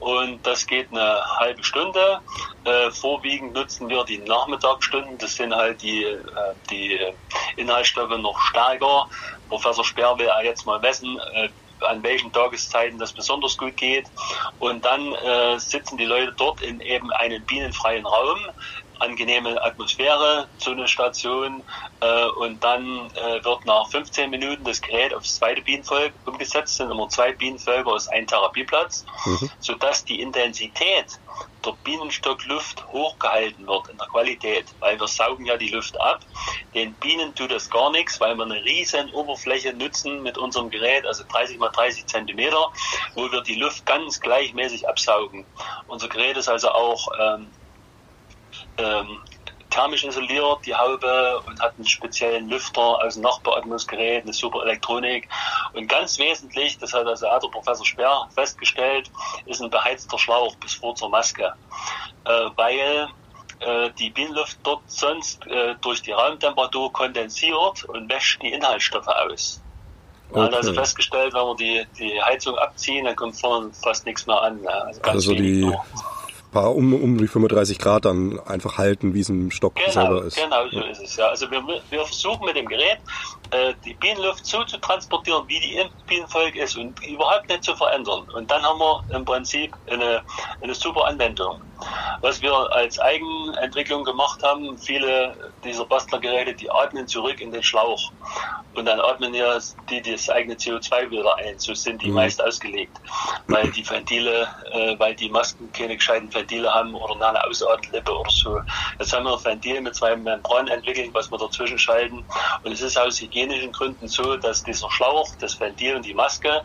[0.00, 2.18] und das geht eine halbe Stunde.
[2.64, 6.20] Äh, vorwiegend nutzen wir die Nachmittagsstunden, das sind halt die, äh,
[6.68, 6.98] die
[7.56, 9.08] Inhaltsstoffe noch stärker.
[9.48, 11.48] Professor Sperr will jetzt mal messen, äh,
[11.86, 14.08] an welchen Tageszeiten das besonders gut geht.
[14.58, 18.38] Und dann äh, sitzen die Leute dort in eben einem bienenfreien Raum,
[19.02, 21.62] angenehme Atmosphäre, so eine Station
[22.00, 26.90] äh, und dann äh, wird nach 15 Minuten das Gerät aufs zweite Bienenvolk umgesetzt, sind
[26.90, 29.50] immer zwei Bienenvölker aus ein Therapieplatz, mhm.
[29.58, 31.18] sodass die Intensität
[31.64, 36.20] der Bienenstockluft hochgehalten wird in der Qualität, weil wir saugen ja die Luft ab.
[36.74, 41.06] Den Bienen tut das gar nichts, weil wir eine riesen Oberfläche nutzen mit unserem Gerät,
[41.06, 42.72] also 30 mal 30 Zentimeter,
[43.14, 45.46] wo wir die Luft ganz gleichmäßig absaugen.
[45.86, 47.48] Unser Gerät ist also auch ähm,
[48.78, 49.18] ähm,
[49.72, 55.28] thermisch isoliert, die Haube, und hat einen speziellen Lüfter aus dem Nachbeatmungsgerät, eine super Elektronik.
[55.72, 59.10] Und ganz wesentlich, das hat also der Professor Sperr festgestellt,
[59.46, 61.52] ist ein beheizter Schlauch bis vor zur Maske.
[62.24, 63.08] Äh, weil
[63.60, 69.60] äh, die Bienenluft dort sonst äh, durch die Raumtemperatur kondensiert und wäscht die Inhaltsstoffe aus.
[70.28, 70.38] Okay.
[70.38, 74.26] Man hat also festgestellt, wenn wir die, die Heizung abziehen, dann kommt vorne fast nichts
[74.26, 74.66] mehr an.
[74.66, 75.84] Also, also die, nur
[76.52, 80.24] paar um, um die 35 Grad dann einfach halten, wie es im Stock genau, selber
[80.24, 80.36] ist.
[80.36, 80.86] Genau, so ja.
[80.86, 81.16] ist es.
[81.16, 81.26] Ja.
[81.28, 82.98] Also wir, wir versuchen mit dem Gerät
[83.50, 88.22] äh, die Bienenluft so zu transportieren, wie die Bienenvolk ist und überhaupt nicht zu verändern.
[88.34, 90.22] Und dann haben wir im Prinzip eine,
[90.60, 91.60] eine super Anwendung.
[92.20, 98.12] Was wir als Eigenentwicklung gemacht haben, viele dieser Bastlergeräte, die atmen zurück in den Schlauch.
[98.74, 99.58] Und dann atmen ja
[99.90, 101.58] die das eigene CO2 wieder ein.
[101.58, 102.14] So sind die mhm.
[102.14, 102.96] meist ausgelegt.
[103.46, 108.30] Weil die Ventile, äh, weil die Masken keine gescheiten Ventile haben oder eine Ausatmenlippe oder
[108.30, 108.60] so.
[108.98, 112.24] Jetzt haben wir ein Ventil mit zwei Membranen entwickelt, was wir dazwischen schalten.
[112.62, 116.62] Und es ist aus hygienischen Gründen so, dass dieser Schlauch, das Ventil und die Maske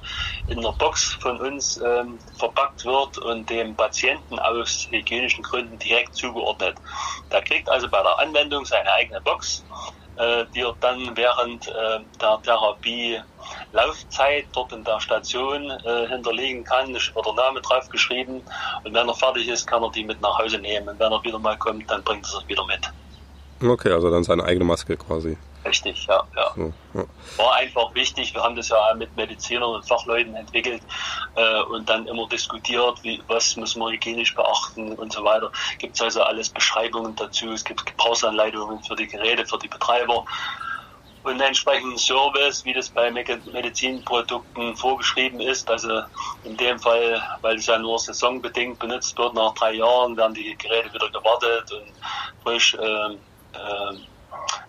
[0.47, 5.06] in einer Box von uns ähm, verpackt wird und dem Patienten aus hygienischen
[5.43, 6.75] Gründen direkt zugeordnet.
[7.31, 9.63] Der kriegt also bei der Anwendung seine eigene Box
[10.17, 13.19] äh, die er dann während äh, der Therapie
[13.71, 16.95] Laufzeit dort in der Station äh, hinterlegen kann.
[16.95, 18.41] Es wird der Name drauf geschrieben
[18.83, 20.89] und wenn er fertig ist, kann er die mit nach Hause nehmen.
[20.89, 22.91] Und wenn er wieder mal kommt, dann bringt er es wieder mit.
[23.61, 25.37] Okay, also dann seine eigene Maske quasi.
[25.65, 26.53] Richtig, ja, ja.
[27.35, 28.33] War einfach wichtig.
[28.33, 30.81] Wir haben das ja mit Medizinern und Fachleuten entwickelt
[31.35, 35.51] äh, und dann immer diskutiert, wie, was muss man hygienisch beachten und so weiter.
[35.77, 37.51] Gibt es also alles Beschreibungen dazu.
[37.51, 40.25] Es gibt Gebrauchsanleitungen für die Geräte, für die Betreiber
[41.27, 45.69] und einen entsprechenden Service, wie das bei Medizinprodukten vorgeschrieben ist.
[45.69, 46.03] Also
[46.45, 50.55] in dem Fall, weil es ja nur saisonbedingt benutzt wird, nach drei Jahren werden die
[50.57, 51.93] Geräte wieder gewartet und
[52.43, 53.13] frisch äh,
[53.53, 53.97] äh,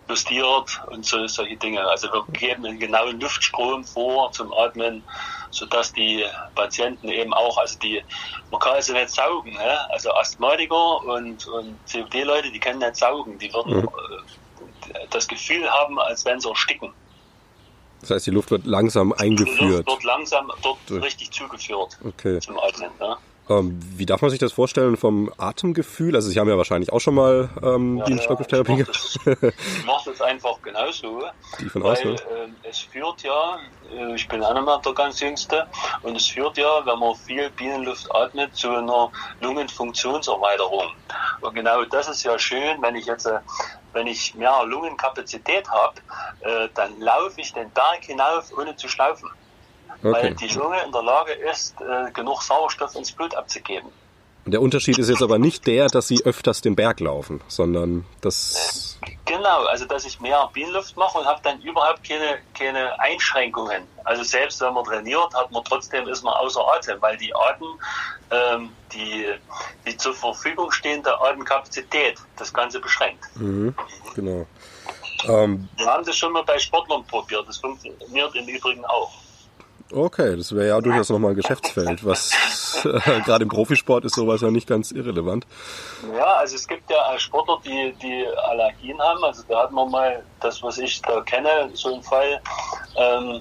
[0.09, 1.87] justiert und so, solche Dinge.
[1.87, 5.03] Also wir geben einen genauen Luftstrom vor zum Atmen,
[5.51, 8.03] sodass die Patienten eben auch, also die,
[8.51, 9.91] man kann also nicht saugen, ne?
[9.91, 13.89] also Asthmatiker und, und COPD-Leute, die können nicht saugen, die würden mhm.
[14.95, 16.93] Äh, das Gefühl haben, als wenn sie ersticken.
[18.01, 19.59] Das heißt, die Luft wird langsam eingeführt.
[19.61, 21.05] Die Luft wird langsam dort Durch.
[21.05, 22.39] richtig zugeführt okay.
[22.41, 22.91] zum Atmen.
[23.01, 23.17] Ne?
[23.49, 26.15] Ähm, wie darf man sich das vorstellen vom Atemgefühl?
[26.15, 29.19] Also Sie haben ja wahrscheinlich auch schon mal ähm, ja, Bienenstockluftstherapie ja, gemacht.
[29.25, 31.23] Ich mache das einfach genauso.
[31.61, 33.59] Die von weil, äh, es führt ja,
[33.95, 35.67] äh, ich bin auch noch mal der ganz Jüngste,
[36.03, 40.89] und es führt ja, wenn man viel Bienenluft atmet, zu einer Lungenfunktionserweiterung.
[41.41, 43.39] Und genau das ist ja schön, wenn ich jetzt äh,
[43.93, 45.95] wenn ich mehr Lungenkapazität habe,
[46.41, 49.29] äh, dann laufe ich den Berg hinauf, ohne zu schlaufen.
[50.03, 50.13] Okay.
[50.13, 53.91] Weil die Lunge in der Lage ist, äh, genug Sauerstoff ins Blut abzugeben.
[54.47, 58.99] Der Unterschied ist jetzt aber nicht der, dass sie öfters den Berg laufen, sondern das.
[59.27, 63.83] Genau, also dass ich mehr Bienenluft mache und habe dann überhaupt keine, keine Einschränkungen.
[64.05, 67.67] Also selbst wenn man trainiert, hat man trotzdem ist man außer Atem, weil die Atem,
[68.31, 69.27] ähm, die,
[69.87, 73.25] die zur Verfügung stehende Atemkapazität das Ganze beschränkt.
[73.35, 73.75] Mhm,
[74.15, 74.47] genau.
[75.25, 77.47] Ähm, Wir haben das schon mal bei Sportlern probiert.
[77.47, 79.13] Das funktioniert im Übrigen auch.
[79.91, 82.05] Okay, das wäre ja durchaus nochmal ein Geschäftsfeld.
[82.05, 85.47] Was äh, gerade im Profisport ist sowas ja nicht ganz irrelevant.
[86.15, 89.25] Ja, also es gibt ja Sportler, die, die Allergien haben.
[89.25, 92.41] Also da hat man mal das, was ich da kenne, so ein Fall.
[92.97, 93.41] Ähm,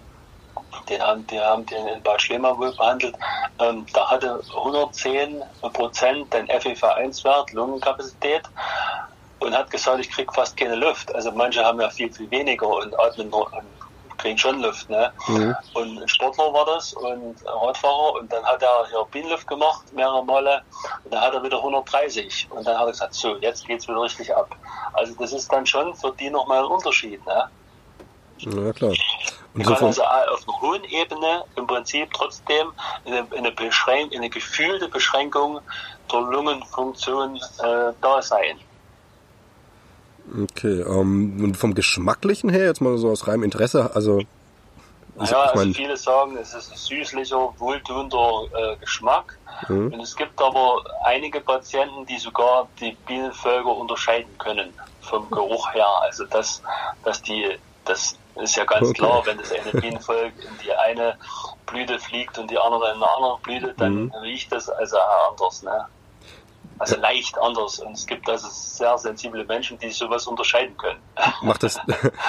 [0.89, 3.15] den haben, die haben den in Bad Schlema wohl behandelt.
[3.59, 5.41] Ähm, da hatte 110
[5.73, 8.43] Prozent den FEV1-Wert, Lungenkapazität
[9.39, 11.13] und hat gesagt, ich kriege fast keine Luft.
[11.13, 13.51] Also manche haben ja viel, viel weniger und atmen nur
[14.27, 14.89] kriegen schon Luft.
[14.89, 15.11] Ne?
[15.27, 15.55] Mhm.
[15.73, 20.23] Und ein Sportler war das und Radfahrer und dann hat er hier Bienenluft gemacht, mehrere
[20.23, 20.61] Male
[21.03, 24.01] und dann hat er wieder 130 und dann hat er gesagt, so, jetzt geht's wieder
[24.01, 24.55] richtig ab.
[24.93, 27.25] Also das ist dann schon für die nochmal ein Unterschied.
[27.25, 27.49] Ne?
[28.39, 28.93] Ja, klar.
[29.53, 32.71] Und kann also auf einer hohen Ebene im Prinzip trotzdem
[33.05, 35.59] eine, eine, Beschränk eine gefühlte Beschränkung
[36.11, 38.59] der Lungenfunktion äh, da sein.
[40.35, 44.19] Okay, ähm, und vom Geschmacklichen her, jetzt mal so aus reinem Interesse, also.
[45.19, 49.37] Ich, ja, also viele sagen, es ist ein süßlicher, wohltuender äh, Geschmack.
[49.67, 49.93] Mhm.
[49.93, 55.87] Und es gibt aber einige Patienten, die sogar die Bienenvölker unterscheiden können vom Geruch her.
[56.01, 56.61] Also dass,
[57.03, 58.99] dass die, das ist ja ganz okay.
[58.99, 61.17] klar, wenn das eine Bienenvolk in die eine
[61.65, 64.11] Blüte fliegt und die andere in eine andere Blüte, dann mhm.
[64.21, 64.97] riecht das also
[65.29, 65.63] anders.
[65.63, 65.85] Ne?
[66.79, 67.79] Also leicht anders.
[67.79, 70.99] Und es gibt also sehr sensible Menschen, die sowas unterscheiden können.
[71.41, 71.79] Macht das,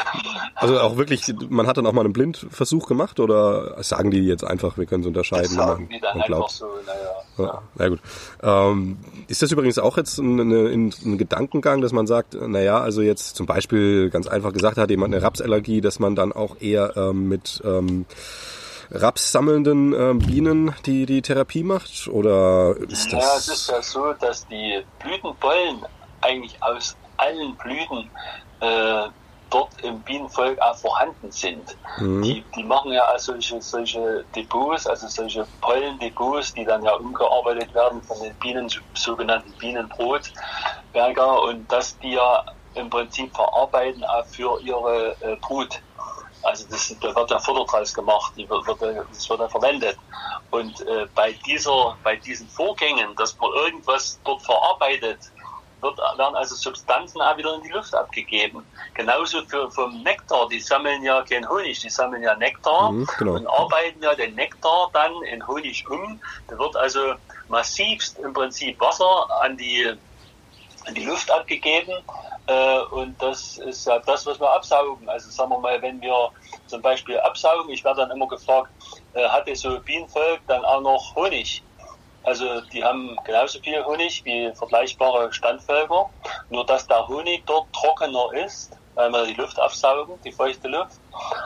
[0.54, 4.44] also auch wirklich, man hat dann auch mal einen Blindversuch gemacht oder sagen die jetzt
[4.44, 5.56] einfach, wir können es unterscheiden?
[5.56, 7.18] Das sagen die dann einfach so, naja.
[7.38, 8.00] Ja, na gut.
[8.42, 13.02] Ähm, ist das übrigens auch jetzt ein, ein, ein Gedankengang, dass man sagt, naja, also
[13.02, 16.96] jetzt zum Beispiel ganz einfach gesagt, hat jemand eine Rapsallergie, dass man dann auch eher
[16.96, 18.06] ähm, mit ähm,
[18.90, 22.08] rapssammelnden äh, Bienen die, die Therapie macht?
[22.08, 23.24] Oder ist das.
[23.24, 25.84] Ja, es ist ja so, dass die Blütenbollen
[26.20, 28.10] eigentlich aus allen Blüten
[28.60, 29.08] äh,
[29.50, 31.76] dort im Bienenvolk auch vorhanden sind.
[31.98, 32.22] Mhm.
[32.22, 37.72] Die, die machen ja auch solche, solche Depots, also solche Pollendepots, die dann ja umgearbeitet
[37.74, 44.60] werden von den Bienen, sogenannten Bienenbrotberger und das die ja im Prinzip verarbeiten auch für
[44.60, 45.80] ihre äh, Brut.
[46.48, 48.80] Also das, da wird ja Futter draus gemacht, die wird, wird,
[49.10, 49.98] das wird dann verwendet.
[50.50, 55.18] Und äh, bei dieser, bei diesen Vorgängen, dass man irgendwas dort verarbeitet,
[55.80, 58.64] wird, werden also Substanzen auch wieder in die Luft abgegeben.
[58.94, 63.34] Genauso für, vom Nektar, die sammeln ja kein Honig, die sammeln ja Nektar mhm, genau.
[63.34, 66.18] und arbeiten ja den Nektar dann in Honig um.
[66.48, 67.14] Da wird also
[67.48, 69.94] massivst im Prinzip Wasser an die,
[70.86, 71.94] an die Luft abgegeben
[72.48, 75.08] äh, und das ist ja das, was wir absaugen.
[75.08, 76.30] Also sagen wir mal, wenn wir
[76.66, 78.70] zum Beispiel absaugen, ich werde dann immer gefragt,
[79.12, 81.62] äh, hatte so Bienenvolk dann auch noch Honig?
[82.22, 86.08] Also die haben genauso viel Honig wie vergleichbare Standvölker,
[86.48, 91.00] nur dass der Honig dort trockener ist, weil wir die Luft aufsaugen, die feuchte Luft,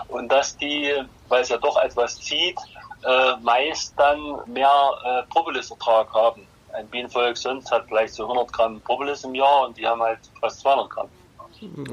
[0.09, 0.93] und dass die,
[1.29, 2.59] weil es ja doch etwas zieht,
[3.05, 6.47] äh, meist dann mehr äh, Propolisertrag haben.
[6.73, 10.19] Ein Bienenvolk sonst hat vielleicht so 100 Gramm Propolis im Jahr und die haben halt
[10.41, 11.09] fast 200 Gramm.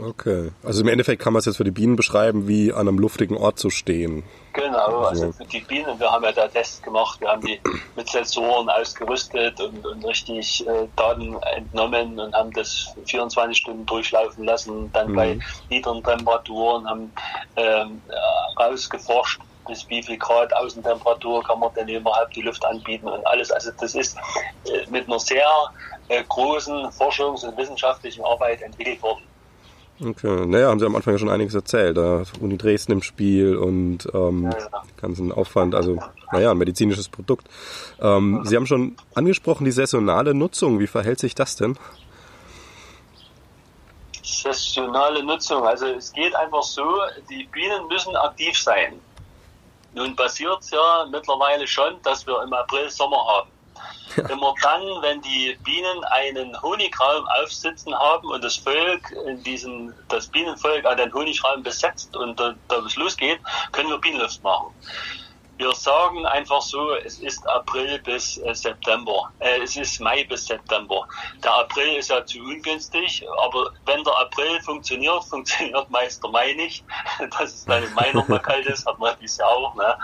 [0.03, 0.51] Okay.
[0.63, 3.37] Also im Endeffekt kann man es jetzt für die Bienen beschreiben, wie an einem luftigen
[3.37, 4.23] Ort zu stehen.
[4.53, 7.59] Genau, also für die Bienen, wir haben ja da Tests gemacht, wir haben die
[7.95, 14.43] mit Sensoren ausgerüstet und, und richtig äh, Daten entnommen und haben das 24 Stunden durchlaufen
[14.43, 15.15] lassen, dann mhm.
[15.15, 15.39] bei
[15.69, 17.11] niederen Temperaturen haben
[17.55, 18.01] ähm,
[18.59, 23.51] rausgeforscht, bis wie viel Grad Außentemperatur kann man denn überhaupt die Luft anbieten und alles.
[23.51, 24.17] Also das ist
[24.65, 25.47] äh, mit einer sehr
[26.09, 29.23] äh, großen Forschungs- und wissenschaftlichen Arbeit entwickelt worden.
[30.01, 31.97] Okay, naja, haben Sie am Anfang ja schon einiges erzählt.
[31.97, 34.83] Da Uni Dresden im Spiel und ähm, ja, ja.
[34.95, 35.99] ganzen Aufwand, also
[36.31, 37.47] naja, ein medizinisches Produkt.
[37.99, 40.79] Ähm, Sie haben schon angesprochen, die saisonale Nutzung.
[40.79, 41.77] Wie verhält sich das denn?
[44.23, 46.85] Saisonale Nutzung, also es geht einfach so,
[47.29, 48.93] die Bienen müssen aktiv sein.
[49.93, 53.49] Nun passiert es ja mittlerweile schon, dass wir im April Sommer haben.
[54.15, 54.27] Ja.
[54.29, 60.27] Immer dann, wenn die Bienen einen Honigraum aufsitzen haben und das Volk in diesen, das
[60.27, 63.39] Bienenvolk an den Honigraum besetzt und da, da es losgeht,
[63.71, 64.73] können wir Bienenluft machen.
[65.59, 69.29] Wir sagen einfach so, es ist April bis äh, September.
[69.39, 71.05] Äh, es ist Mai bis September.
[71.43, 76.53] Der April ist ja zu ungünstig, aber wenn der April funktioniert, funktioniert meist der Mai
[76.53, 76.85] nicht.
[77.37, 79.75] Dass es dann im Mai nochmal kalt ist, hat man dies Jahr auch.
[79.75, 79.97] Ne?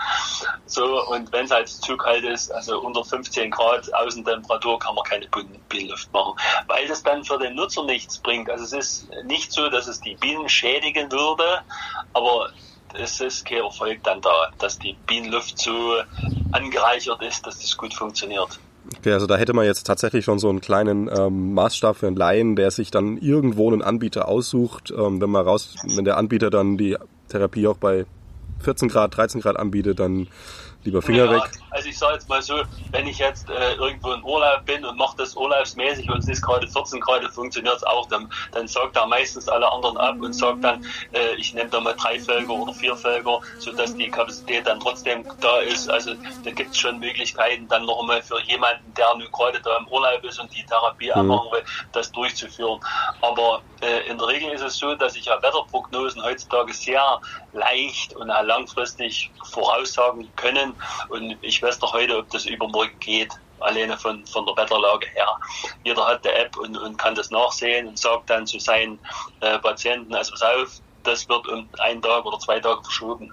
[0.66, 5.04] So, und wenn es halt zu kalt ist, also unter 15 Grad Außentemperatur, kann man
[5.04, 5.26] keine
[5.70, 8.50] Bienenluft machen, weil das dann für den Nutzer nichts bringt.
[8.50, 11.62] Also es ist nicht so, dass es die Bienen schädigen würde,
[12.12, 12.50] aber
[12.94, 15.94] es ist kein Erfolg dann da, dass die Bienenluft so
[16.52, 18.58] angereichert ist, dass das gut funktioniert.
[18.98, 22.16] Okay, also da hätte man jetzt tatsächlich schon so einen kleinen ähm, Maßstab für einen
[22.16, 26.50] Laien, der sich dann irgendwo einen Anbieter aussucht, ähm, wenn man raus, wenn der Anbieter
[26.50, 26.96] dann die
[27.28, 28.06] Therapie auch bei
[28.60, 30.28] 14 Grad, 13 Grad anbietet, dann
[30.84, 31.42] lieber Finger ja, weg.
[31.76, 34.96] Also ich sage jetzt mal so, wenn ich jetzt äh, irgendwo in Urlaub bin und
[34.96, 38.96] mache das urlaubsmäßig und es ist gerade 14 Grad, funktioniert es auch, dann, dann sagt
[38.96, 42.54] er meistens alle anderen ab und sagt dann, äh, ich nehme da mal drei Felger
[42.54, 45.90] oder vier Felger, sodass die Kapazität dann trotzdem da ist.
[45.90, 49.76] Also da gibt es schon Möglichkeiten, dann noch einmal für jemanden, der nun gerade da
[49.76, 51.26] im Urlaub ist und die Therapie mhm.
[51.26, 52.80] machen will, das durchzuführen.
[53.20, 57.20] Aber äh, in der Regel ist es so, dass ich ja Wetterprognosen heutzutage sehr
[57.52, 60.74] leicht und langfristig voraussagen können.
[61.08, 65.28] Und ich weiß doch heute, ob das übermorgen geht, alleine von, von der Wetterlage her.
[65.84, 68.98] Jeder hat die App und, und kann das nachsehen und sagt dann zu seinen
[69.40, 73.32] äh, Patienten, also pass auf, das wird um einen Tag oder zwei Tage verschoben.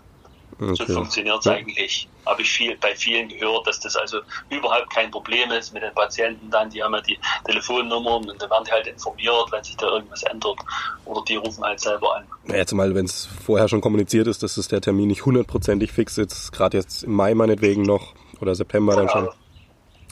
[0.60, 0.76] Okay.
[0.76, 2.08] So funktioniert es eigentlich.
[2.26, 4.19] Habe ich viel, bei vielen gehört, dass das also
[4.50, 6.69] überhaupt kein Problem ist mit den Patienten dann.
[6.69, 10.24] Die haben ja die Telefonnummern und dann werden die halt informiert, wenn sich da irgendwas
[10.24, 10.60] ändert.
[11.06, 12.28] Oder die rufen halt selber an.
[12.48, 15.91] Ja, jetzt mal, wenn es vorher schon kommuniziert ist, dass es der Termin nicht hundertprozentig
[15.91, 18.13] fix ist, gerade jetzt im Mai meinetwegen noch
[18.44, 19.30] oder September dann schon.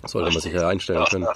[0.05, 1.27] Sollte man sich ja einstellen können.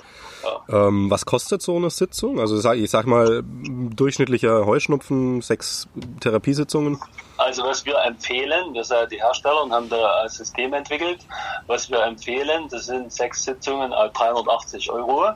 [0.70, 2.40] Ähm, was kostet so eine Sitzung?
[2.40, 5.88] Also ich sag mal, durchschnittlicher Heuschnupfen, sechs
[6.20, 7.00] Therapiesitzungen?
[7.38, 11.20] Also was wir empfehlen, wir sind die Hersteller und haben da ein System entwickelt,
[11.68, 15.30] was wir empfehlen, das sind sechs Sitzungen auf 380 Euro.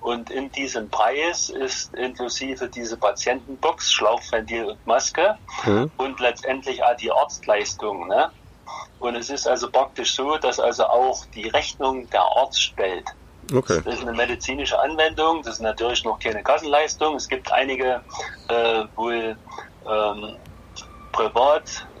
[0.00, 5.90] Und in diesem Preis ist inklusive diese Patientenbox, Schlauchventil und Maske mhm.
[5.96, 8.08] und letztendlich auch die Arztleistung.
[8.08, 8.30] Ne?
[8.98, 13.08] Und es ist also praktisch so, dass also auch die Rechnung der Arzt stellt.
[13.52, 13.82] Okay.
[13.84, 17.16] Das ist eine medizinische Anwendung, das ist natürlich noch keine Kassenleistung.
[17.16, 18.02] Es gibt einige
[18.48, 19.36] äh, wohl
[19.86, 20.38] ähm,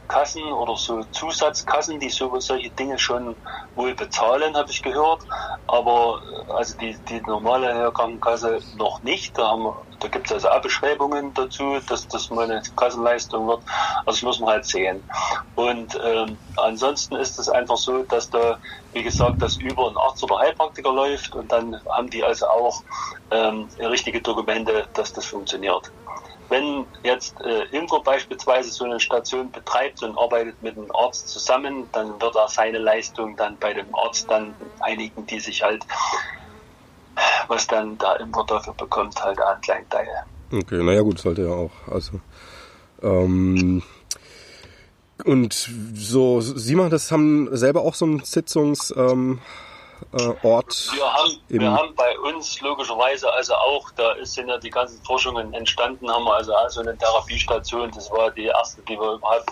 [0.08, 3.36] Privatkassen oder so Zusatzkassen, die so, solche Dinge schon
[3.74, 5.22] wohl bezahlen, habe ich gehört.
[5.66, 9.36] Aber äh, also die, die normale Krankenkasse noch nicht.
[9.36, 13.62] Da, haben, da gibt es also Abbeschreibungen dazu, dass das mal eine Kassenleistung wird.
[14.06, 15.04] Also das muss man halt sehen.
[15.54, 18.58] Und ähm, ansonsten ist es einfach so, dass da,
[18.92, 22.82] wie gesagt, das über einen Arzt oder Heilpraktiker läuft und dann haben die also auch
[23.30, 25.92] ähm, richtige Dokumente, dass das funktioniert.
[26.48, 31.88] Wenn jetzt äh, Imco beispielsweise so eine Station betreibt und arbeitet mit einem Arzt zusammen,
[31.92, 35.84] dann wird er seine Leistung dann bei dem Arzt dann einigen, die sich halt
[37.48, 40.08] was dann der Imker dafür bekommt, halt einen kleinen Teil.
[40.52, 41.72] Okay, naja gut, sollte ja auch.
[41.90, 42.20] Also
[43.02, 43.82] ähm,
[45.24, 45.52] und
[45.94, 49.12] so, Sie machen das, haben selber auch so einen Sitzungsort?
[49.12, 49.40] Ähm,
[50.12, 55.02] äh, wir, haben, wir haben bei uns logischerweise also auch, da sind ja die ganzen
[55.04, 59.50] Forschungen entstanden, haben wir also, also eine Therapiestation, das war die erste, die wir überhaupt,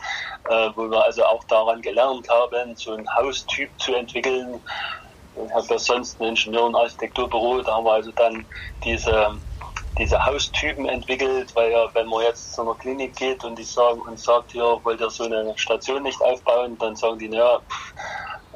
[0.49, 4.61] äh, wo wir also auch daran gelernt haben, so einen Haustyp zu entwickeln.
[5.35, 8.47] Ich habe ja sonst ein Ingenieur- und Architekturbüro, da haben wir also dann
[8.85, 9.41] diese
[9.99, 14.01] diese Haustypen entwickelt, weil ja, wenn man jetzt zu einer Klinik geht und die sagen
[14.01, 17.61] und sagt, hier wollt ihr so eine Station nicht aufbauen, dann sagen die, naja,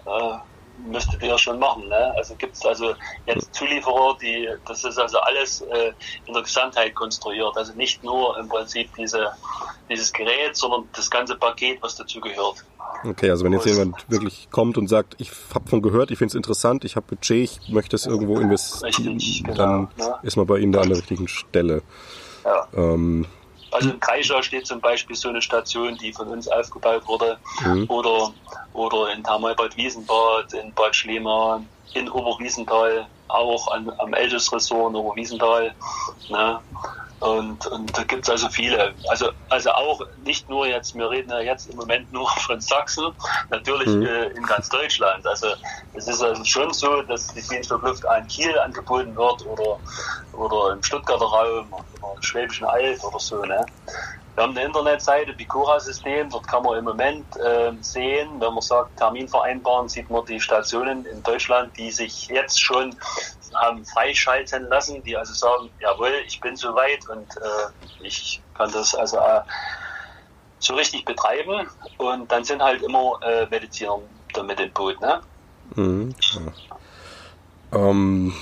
[0.07, 0.39] äh,
[0.79, 1.89] müsstet ihr schon machen.
[1.89, 2.15] Ne?
[2.17, 2.95] Also gibt es also
[3.27, 5.93] jetzt Zulieferer, die, das ist also alles äh,
[6.27, 7.57] in der Gesamtheit konstruiert.
[7.57, 9.33] Also nicht nur im Prinzip diese,
[9.89, 12.65] dieses Gerät, sondern das ganze Paket, was dazu gehört.
[13.05, 16.31] Okay, also wenn jetzt jemand wirklich kommt und sagt, ich habe von gehört, ich finde
[16.31, 20.19] es interessant, ich habe Budget, ich möchte es irgendwo investieren, Richtig, genau, dann ne?
[20.23, 21.83] ist man bei Ihnen da an der richtigen Stelle.
[22.45, 22.69] Ja.
[22.75, 23.27] Ähm,
[23.71, 27.39] also in Kreischer steht zum Beispiel so eine Station, die von uns aufgebaut wurde.
[27.65, 27.87] Mhm.
[27.89, 28.33] Oder,
[28.73, 35.75] oder in Thermalbad Wiesenbad, in Bad Schliemann, in Oberwiesenthal, auch an, am Elches-Ressort in Oberwiesenthal.
[36.29, 36.61] Ne?
[37.21, 38.95] Und, und da gibt es also viele.
[39.09, 43.07] Also, also auch nicht nur jetzt, wir reden ja jetzt im Moment nur von Sachsen,
[43.51, 44.03] natürlich mhm.
[44.03, 45.27] äh, in ganz Deutschland.
[45.27, 45.49] Also
[45.95, 49.79] es ist also schon so, dass die Feenstoffluft an Kiel angeboten wird oder,
[50.35, 53.43] oder im Stuttgarter Raum oder im Schwäbischen Alb oder so.
[53.43, 53.65] Ne?
[54.37, 58.95] Wir haben eine Internetseite, Bicora-System, dort kann man im Moment äh, sehen, wenn man sagt
[58.99, 62.95] Termin vereinbaren, sieht man die Stationen in Deutschland, die sich jetzt schon
[63.55, 68.95] haben freischalten lassen, die also sagen, jawohl, ich bin soweit und äh, ich kann das
[68.95, 69.41] also äh,
[70.59, 71.67] so richtig betreiben
[71.97, 73.99] und dann sind halt immer äh, Mediziner
[74.35, 75.01] damit im Boot.
[75.01, 75.23] Ne?
[75.77, 76.15] Mhm.
[77.73, 78.35] Ähm,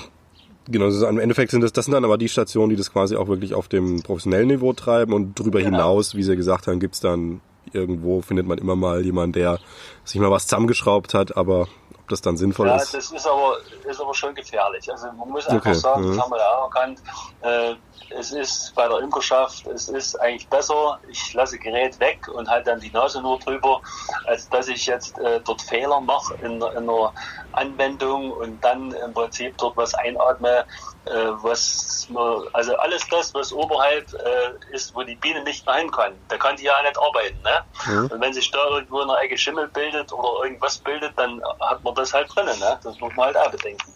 [0.67, 3.15] Genau, ist, im Endeffekt sind das, das sind dann aber die Stationen, die das quasi
[3.15, 5.77] auch wirklich auf dem professionellen Niveau treiben und darüber genau.
[5.77, 7.41] hinaus, wie Sie gesagt haben, gibt's dann
[7.73, 9.59] irgendwo, findet man immer mal jemanden, der
[10.03, 11.67] sich mal was zusammengeschraubt hat, aber
[12.05, 12.93] ob das dann sinnvoll ja, ist.
[12.93, 13.57] Ja, das ist aber,
[13.89, 14.91] ist aber schon gefährlich.
[14.91, 15.73] Also man muss einfach okay.
[15.73, 17.01] sagen, das haben wir ja auch erkannt,
[17.41, 17.73] äh,
[18.11, 22.69] es ist bei der Imkerschaft, es ist eigentlich besser, ich lasse Gerät weg und halte
[22.69, 23.81] dann die Nase nur drüber,
[24.25, 27.11] als dass ich jetzt äh, dort Fehler mache in, in einer
[27.53, 30.65] Anwendung und dann im Prinzip dort was einatme,
[31.05, 35.91] was man, also alles das, was oberhalb äh, ist, wo die Biene nicht mehr hin
[35.91, 37.37] kann, da kann die ja nicht arbeiten.
[37.43, 37.63] Ne?
[37.87, 38.07] Mhm.
[38.11, 41.93] Und wenn sich da irgendwo eine Ecke Schimmel bildet oder irgendwas bildet, dann hat man
[41.95, 42.57] das halt drinnen.
[42.59, 42.79] Ne?
[42.83, 43.91] Das muss man halt auch bedenken.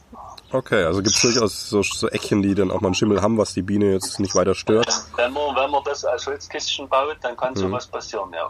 [0.51, 3.38] Okay, also gibt es durchaus so, so Eckchen, die dann auch mal einen Schimmel haben,
[3.38, 4.88] was die Biene jetzt nicht weiter stört.
[5.16, 7.57] Wenn man, wenn man das als Holzkistchen baut, dann kann mhm.
[7.57, 8.49] sowas passieren, ja.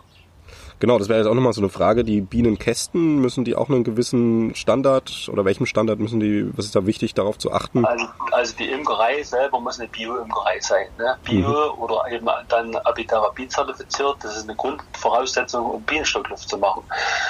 [0.79, 2.03] Genau, das wäre jetzt auch nochmal so eine Frage.
[2.05, 6.75] Die Bienenkästen, müssen die auch einen gewissen Standard oder welchem Standard müssen die, was ist
[6.75, 7.85] da wichtig, darauf zu achten?
[7.85, 10.87] Also, also die Imkerei selber muss eine Bio-Imkerei sein.
[10.97, 11.17] Ne?
[11.23, 11.81] Bio mhm.
[11.81, 16.83] oder eben dann Apitherapie zertifiziert, das ist eine Grundvoraussetzung, um Bienenstockluft zu machen.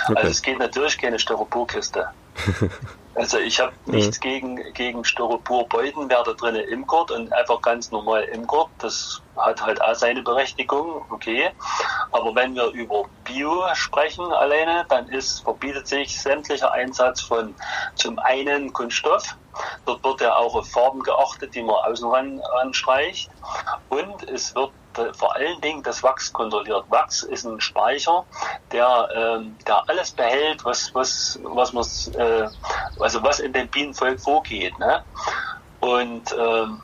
[0.05, 0.17] Okay.
[0.17, 2.07] Also es geht natürlich keine Styroporkiste.
[3.15, 4.21] Also ich habe nichts mhm.
[4.21, 8.69] gegen, gegen Styroporbeuten, wer da drinnen imkert und einfach ganz normal imkert.
[8.77, 11.51] Das hat halt auch seine Berechtigung, okay.
[12.11, 17.55] Aber wenn wir über Bio sprechen alleine, dann ist, verbietet sich sämtlicher Einsatz von
[17.95, 19.37] zum einen Kunststoff.
[19.85, 23.29] Dort wird ja auch auf Farben geachtet, die man außen ran anstreicht.
[23.89, 24.71] Und es wird
[25.13, 26.85] vor allen Dingen das Wachs kontrolliert.
[26.89, 28.25] Wachs ist ein Speicher,
[28.71, 31.85] der, ähm, der alles behält, was, was, was, man,
[32.15, 32.47] äh,
[32.99, 34.77] also was in dem Bienenvolk vorgeht.
[34.79, 35.03] Ne?
[35.79, 36.81] Und ähm,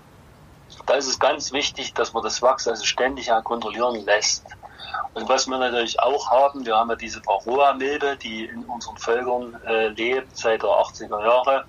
[0.85, 4.45] da ist es ganz wichtig, dass man das Wachs also ständig kontrollieren lässt.
[5.13, 9.55] Und was wir natürlich auch haben, wir haben ja diese Varroa-Milbe, die in unseren Völkern
[9.65, 11.65] äh, lebt seit der 80er Jahre.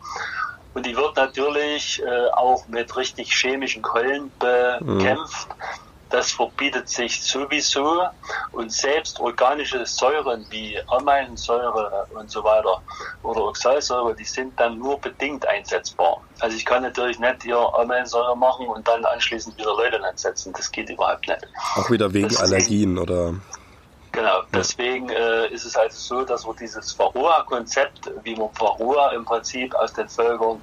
[0.74, 5.48] Und die wird natürlich äh, auch mit richtig chemischen Keulen bekämpft.
[5.48, 5.54] Mhm.
[6.10, 8.02] Das verbietet sich sowieso
[8.52, 12.80] und selbst organische Säuren wie Ameinsäure und so weiter
[13.22, 16.22] oder Oxalsäure, die sind dann nur bedingt einsetzbar.
[16.38, 20.52] Also ich kann natürlich nicht hier Ameinsäure machen und dann anschließend wieder Leute einsetzen.
[20.52, 21.46] Das geht überhaupt nicht.
[21.74, 23.34] Auch wieder wegen das Allergien oder?
[24.12, 29.26] Genau, deswegen äh, ist es also so, dass wir dieses Varroa-Konzept, wie man Varroa im
[29.26, 30.62] Prinzip aus den Völkern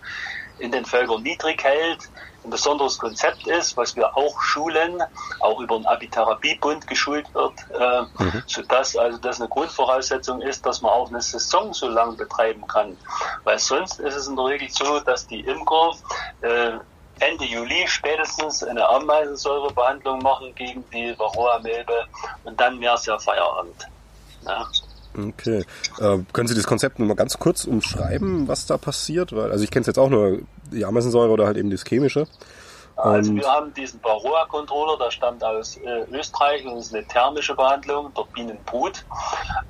[0.58, 2.10] in den Völkern niedrig hält,
[2.44, 5.02] ein besonderes Konzept ist, was wir auch schulen,
[5.40, 8.44] auch über den Abitherapiebund geschult wird, äh, mhm.
[8.48, 12.98] sodass also das eine Grundvoraussetzung ist, dass man auch eine Saison so lang betreiben kann.
[13.44, 15.92] Weil sonst ist es in der Regel so, dass die Imker
[16.42, 16.72] äh,
[17.20, 22.06] Ende Juli spätestens eine Ameisensäurebehandlung machen gegen die Varroa-Milbe
[22.44, 23.88] und dann wäre es ja Feierabend.
[24.46, 24.68] Ja.
[25.16, 25.64] Okay.
[26.00, 29.32] Äh, können Sie das Konzept nur mal ganz kurz umschreiben, was da passiert?
[29.32, 30.40] Weil, also ich kenne es jetzt auch nur
[30.74, 32.28] die Ameisensäure oder halt eben das chemische.
[32.96, 37.56] Also und wir haben diesen Varroa-Controller, der stammt aus äh, Österreich und ist eine thermische
[37.56, 39.04] Behandlung der Bienenbrut.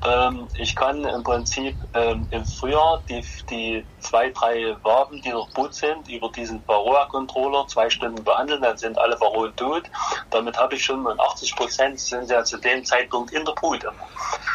[0.06, 5.50] Ähm, ich kann im Prinzip ähm, im Frühjahr die, die zwei, drei Waben, die noch
[5.52, 9.84] Brut sind, über diesen Varroa-Controller zwei Stunden behandeln, dann sind alle Varroen tot.
[10.30, 13.84] Damit habe ich schon mal 80 Prozent sind ja zu dem Zeitpunkt in der Brut.
[13.84, 13.96] Dann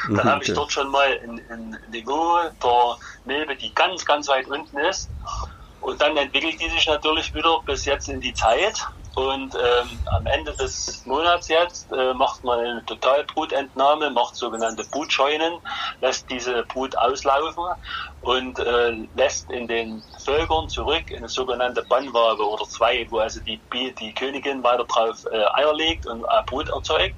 [0.09, 1.19] mhm, habe ich dort schon mal
[1.51, 5.09] ein Niveau der Milbe, die ganz, ganz weit unten ist.
[5.81, 8.87] Und dann entwickelt die sich natürlich wieder bis jetzt in die Zeit.
[9.15, 15.59] Und ähm, am Ende des Monats jetzt äh, macht man eine Totalbrutentnahme, macht sogenannte Brutscheunen,
[16.01, 17.65] lässt diese Brut auslaufen
[18.21, 23.61] und äh, lässt in den Völkern zurück eine sogenannte Bannwabe oder zwei, wo also die,
[23.73, 27.17] die Königin weiter drauf äh, Eier legt und äh, Brut erzeugt.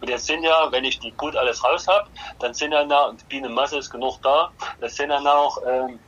[0.00, 2.08] Und jetzt sind ja, wenn ich die Brut alles raus habe,
[2.40, 4.50] dann sind ja noch, und die Bienenmasse ist genug da,
[4.80, 6.00] das sind ja noch ähm,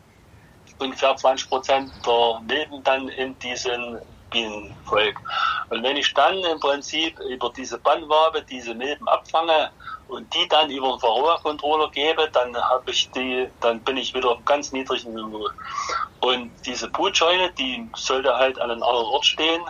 [0.79, 3.99] ungefähr 20 Prozent der Milben dann in diesem
[4.31, 5.17] Bienenvolk.
[5.71, 9.71] Und wenn ich dann im Prinzip über diese Bannwabe diese Milben abfange
[10.07, 14.31] und die dann über den Varroa-Controller gebe, dann habe ich die, dann bin ich wieder
[14.31, 15.49] auf ganz niedrigen Niveau.
[16.21, 19.63] Und diese Brutscheune, die sollte halt an einem anderen Ort stehen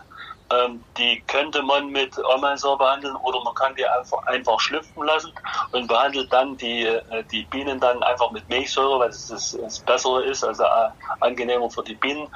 [0.51, 5.33] ähm, die könnte man mit Ameiser behandeln oder man kann die einfach, einfach schlüpfen lassen
[5.73, 9.79] und behandelt dann die, äh, die Bienen dann einfach mit Milchsäure, weil es das, das
[9.81, 10.89] Bessere ist, also äh,
[11.21, 12.29] angenehmer für die Bienen.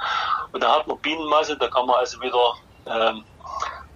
[0.51, 2.53] Und da hat man Bienenmasse, da kann man also wieder
[2.85, 3.23] ähm,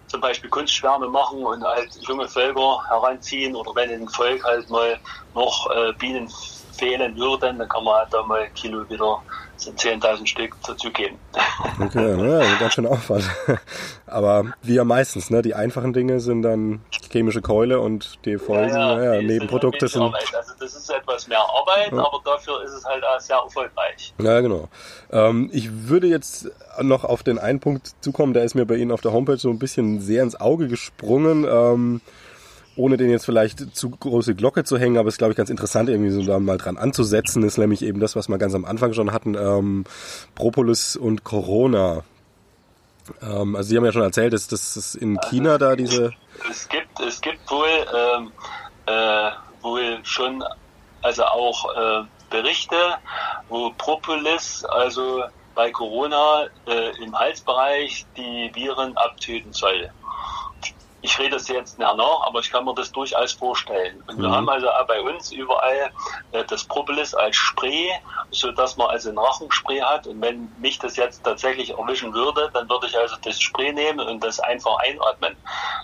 [0.07, 4.97] zum Beispiel Kunstschwärme machen und halt junge Völker heranziehen oder wenn in Volk halt mal
[5.33, 6.31] noch äh, Bienen
[6.77, 9.21] fehlen würden, dann kann man halt da mal ein Kilo wieder
[9.57, 11.17] sind 10.000 Stück dazugeben.
[11.79, 13.23] Okay, ja, ganz schön Aufwand.
[14.07, 15.41] Aber wie ja meistens, ne?
[15.41, 20.01] Die einfachen Dinge sind dann chemische Keule und die Folgen, ja, ja, ja Nebenprodukte sind.
[20.01, 20.33] Arbeit.
[20.35, 24.13] Also das ist etwas mehr Arbeit, aber dafür ist es halt auch sehr erfolgreich.
[24.19, 24.69] Ja, genau.
[25.11, 26.49] Ähm, ich würde jetzt
[26.81, 29.49] noch auf den einen Punkt zukommen, der ist mir bei Ihnen auf der Homepage so
[29.49, 31.45] ein bisschen sehr ins Auge gesprungen.
[31.47, 32.01] Ähm,
[32.77, 35.49] ohne den jetzt vielleicht zu große Glocke zu hängen, aber es ist, glaube ich, ganz
[35.49, 38.65] interessant, irgendwie so da mal dran anzusetzen, ist nämlich eben das, was wir ganz am
[38.65, 39.85] Anfang schon hatten, ähm,
[40.35, 42.03] Propolis und Corona.
[43.21, 46.13] Ähm, also Sie haben ja schon erzählt, dass das in China da diese...
[46.49, 48.31] Es gibt, es gibt wohl, ähm,
[48.85, 50.43] äh, wohl schon,
[51.01, 52.75] also auch äh, Berichte,
[53.49, 55.23] wo Propolis, also
[55.55, 59.89] bei Corona äh, im Halsbereich die Viren abtöten soll
[61.01, 64.03] ich rede das jetzt nicht nach, aber ich kann mir das durchaus vorstellen.
[64.07, 64.23] Und mhm.
[64.23, 65.91] wir haben also auch bei uns überall
[66.31, 67.91] äh, das Propolis als Spray,
[68.31, 70.07] so dass man also ein Rachenspray hat.
[70.07, 73.99] Und wenn mich das jetzt tatsächlich erwischen würde, dann würde ich also das Spray nehmen
[74.07, 75.35] und das einfach einatmen.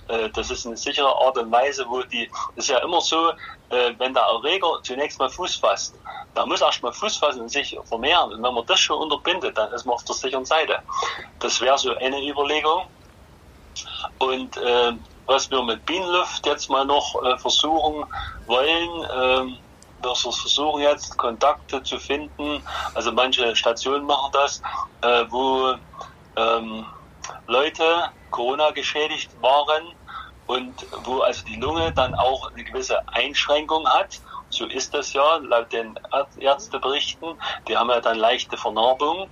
[0.07, 3.29] Äh, das ist eine sichere Art und Weise, wo die, ist ja immer so,
[3.69, 5.95] äh, wenn der Erreger zunächst mal Fuß fasst,
[6.33, 8.33] da muss erst mal Fuß fassen und sich vermehren.
[8.33, 10.79] Und wenn man das schon unterbindet, dann ist man auf der sicheren Seite.
[11.39, 12.87] Das wäre so eine Überlegung.
[14.19, 14.93] Und äh,
[15.25, 18.05] was wir mit Bienenluft jetzt mal noch äh, versuchen
[18.45, 19.57] wollen, äh,
[20.03, 22.61] wir versuchen jetzt Kontakte zu finden,
[22.93, 24.61] also manche Stationen machen das,
[25.01, 25.75] äh, wo
[26.35, 26.85] ähm,
[27.47, 29.95] Leute Corona geschädigt waren
[30.45, 34.21] und wo also die Lunge dann auch eine gewisse Einschränkung hat
[34.53, 35.99] so ist das ja, laut den
[36.39, 37.35] Ärzteberichten.
[37.67, 39.29] Die haben ja dann leichte Vernarbung.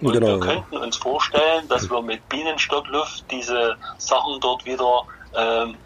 [0.00, 5.04] Und genau, wir könnten uns vorstellen, dass wir mit Bienenstockluft diese Sachen dort wieder
[5.36, 5.76] ähm,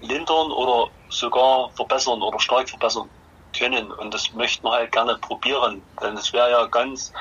[0.00, 3.08] lindern oder sogar verbessern oder stark verbessern
[3.56, 3.90] können.
[3.92, 5.82] Und das möchten wir halt gerne probieren.
[6.02, 7.12] Denn es wäre ja ganz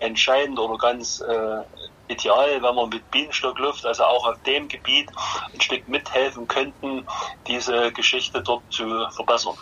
[0.00, 1.62] entscheidend oder ganz äh,
[2.08, 5.10] ideal, wenn wir mit Bienenstockluft, also auch auf dem Gebiet,
[5.52, 7.06] ein Stück mithelfen könnten,
[7.46, 9.56] diese Geschichte dort zu verbessern.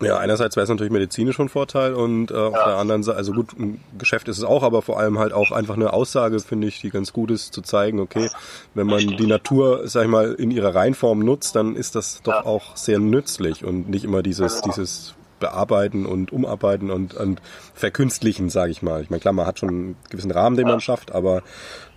[0.00, 2.46] Ja, einerseits wäre es natürlich medizinisch von Vorteil und äh, ja.
[2.46, 5.32] auf der anderen Seite, also gut, ein Geschäft ist es auch, aber vor allem halt
[5.32, 8.30] auch einfach eine Aussage, finde ich, die ganz gut ist, zu zeigen, okay,
[8.74, 9.16] wenn man Richtig.
[9.16, 12.44] die Natur, sag ich mal, in ihrer Reinform nutzt, dann ist das doch ja.
[12.44, 14.74] auch sehr nützlich und nicht immer dieses, genau.
[14.74, 17.42] dieses bearbeiten und umarbeiten und, und
[17.74, 19.02] verkünstlichen, sage ich mal.
[19.02, 20.72] Ich meine, klar, man hat schon einen gewissen Rahmen, den ja.
[20.72, 21.42] man schafft, aber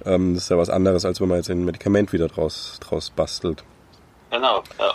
[0.06, 3.12] ähm, das ist ja was anderes, als wenn man jetzt ein Medikament wieder draus, draus
[3.12, 3.64] bastelt.
[4.32, 4.94] Genau, ja.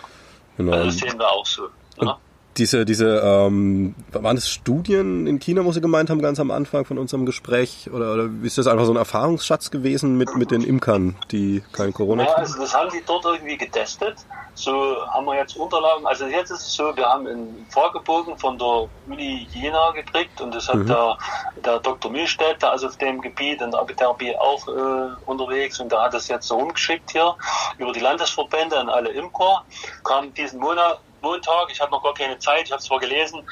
[0.57, 0.73] Genau.
[0.73, 1.69] Also das sehen wir auch so.
[2.01, 2.19] Ja
[2.59, 6.85] diese, diese, ähm, waren es Studien in China, wo Sie gemeint haben, ganz am Anfang
[6.85, 7.91] von unserem Gespräch?
[7.93, 11.93] Oder, oder ist das einfach so ein Erfahrungsschatz gewesen mit, mit den Imkern, die kein
[11.93, 14.17] Corona Ja, also das haben die dort irgendwie getestet.
[14.55, 16.07] So haben wir jetzt Unterlagen.
[16.07, 20.55] Also jetzt ist es so, wir haben einen Fragebogen von der Uni Jena gekriegt und
[20.55, 20.87] das hat mhm.
[20.87, 21.19] der,
[21.65, 22.11] der Dr.
[22.11, 26.15] Milstedt, der ist auf dem Gebiet in der Apitherapie auch äh, unterwegs und der hat
[26.15, 27.35] das jetzt so rumgeschickt hier
[27.77, 29.63] über die Landesverbände an alle Imker.
[30.03, 33.47] Kam diesen Monat Montag, ich hatte noch gar keine Zeit, ich habe es zwar gelesen,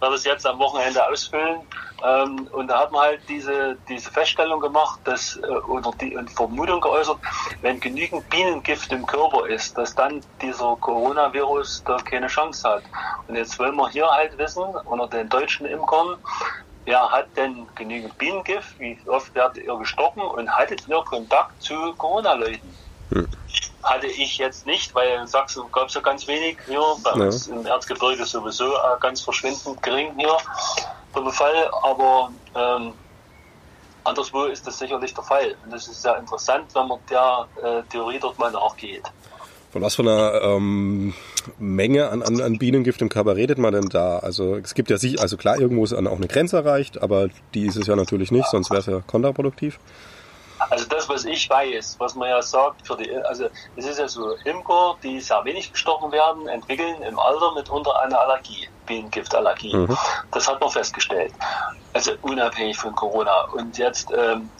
[0.00, 1.60] werde es jetzt am Wochenende ausfüllen.
[2.04, 6.80] Ähm, und da hat man halt diese, diese Feststellung gemacht, dass, äh, oder die Vermutung
[6.80, 7.18] geäußert,
[7.60, 12.84] wenn genügend Bienengift im Körper ist, dass dann dieser Coronavirus da keine Chance hat.
[13.26, 16.18] Und jetzt wollen wir hier halt wissen, unter den deutschen Imkern,
[16.84, 21.94] wer hat denn genügend Bienengift, wie oft werdet ihr gestochen und hattet ihr Kontakt zu
[21.94, 22.76] Corona-Leuten?
[23.10, 23.28] Hm.
[23.82, 27.26] Hatte ich jetzt nicht, weil in Sachsen gab es ja ganz wenig hier, bei ja.
[27.26, 30.36] uns im Erzgebirge sowieso ganz verschwindend gering hier
[31.14, 32.92] der Befall, aber ähm,
[34.04, 35.54] anderswo ist das sicherlich der Fall.
[35.64, 39.04] Und das ist sehr interessant, wenn man der äh, Theorie dort mal nachgeht.
[39.70, 41.12] Von was für einer ähm,
[41.58, 44.18] Menge an, an, an Bienengift im Körper redet man denn da?
[44.18, 47.66] Also es gibt ja sich, also klar, irgendwo ist auch eine Grenze erreicht, aber die
[47.66, 49.78] ist es ja natürlich nicht, sonst wäre es ja kontraproduktiv.
[50.70, 54.08] Also das, was ich weiß, was man ja sagt, für die, also es ist ja
[54.08, 59.74] so, Imker, die sehr wenig gestochen werden, entwickeln im Alter mitunter eine Allergie, Bienengiftallergie.
[59.74, 59.96] Mhm.
[60.32, 61.32] Das hat man festgestellt.
[61.92, 63.44] Also unabhängig von Corona.
[63.52, 64.50] Und jetzt ähm,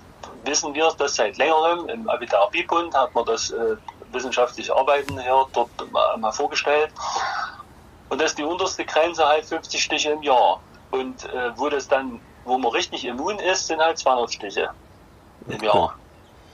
[0.44, 1.88] wissen wir das seit längerem.
[1.88, 3.76] Im Abitabibund hat man das äh,
[4.12, 6.90] wissenschaftliche Arbeiten hier dort mal, mal vorgestellt.
[8.08, 10.60] Und das ist die unterste Grenze halt 50 Stiche im Jahr.
[10.90, 14.70] Und äh, wo das dann, wo man richtig immun ist, sind halt 200 Stiche
[15.48, 15.96] im Jahr.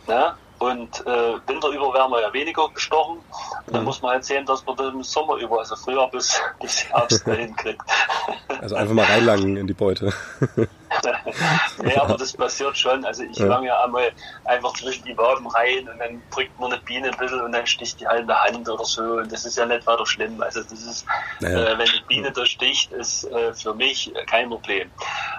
[0.07, 0.35] Ne?
[0.59, 3.19] Und äh, Winter über werden wir ja weniger gestochen.
[3.67, 3.87] Dann mhm.
[3.87, 7.25] muss man halt sehen, dass man das im Sommer über, also früher bis, bis Herbst
[7.25, 7.83] hinkriegt.
[8.61, 10.13] Also einfach mal reinlangen in die Beute.
[11.83, 13.05] nee, aber das passiert schon.
[13.05, 13.47] Also ich ja.
[13.47, 14.13] lange ja einmal
[14.45, 17.67] einfach zwischen die Waben rein und dann drückt man eine Biene ein bisschen und dann
[17.67, 19.03] sticht die halt in der Hand oder so.
[19.03, 20.41] Und das ist ja nicht weiter schlimm.
[20.43, 21.07] Also das ist,
[21.41, 21.73] naja.
[21.73, 24.91] äh, wenn die Biene da sticht, ist äh, für mich kein Problem.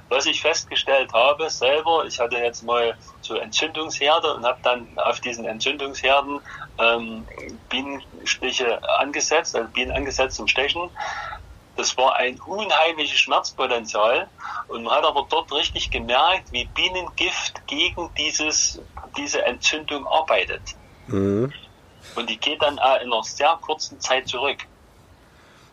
[0.09, 5.19] Was ich festgestellt habe selber, ich hatte jetzt mal so Entzündungsherde und habe dann auf
[5.19, 6.39] diesen Entzündungsherden
[6.79, 7.25] ähm,
[7.69, 10.89] Bienenstiche angesetzt, also Bienen angesetzt zum Stechen.
[11.77, 14.27] Das war ein unheimliches Schmerzpotenzial
[14.67, 18.81] und man hat aber dort richtig gemerkt, wie Bienengift gegen dieses,
[19.17, 20.61] diese Entzündung arbeitet.
[21.07, 21.51] Mhm.
[22.15, 24.59] Und die geht dann in einer sehr kurzen Zeit zurück.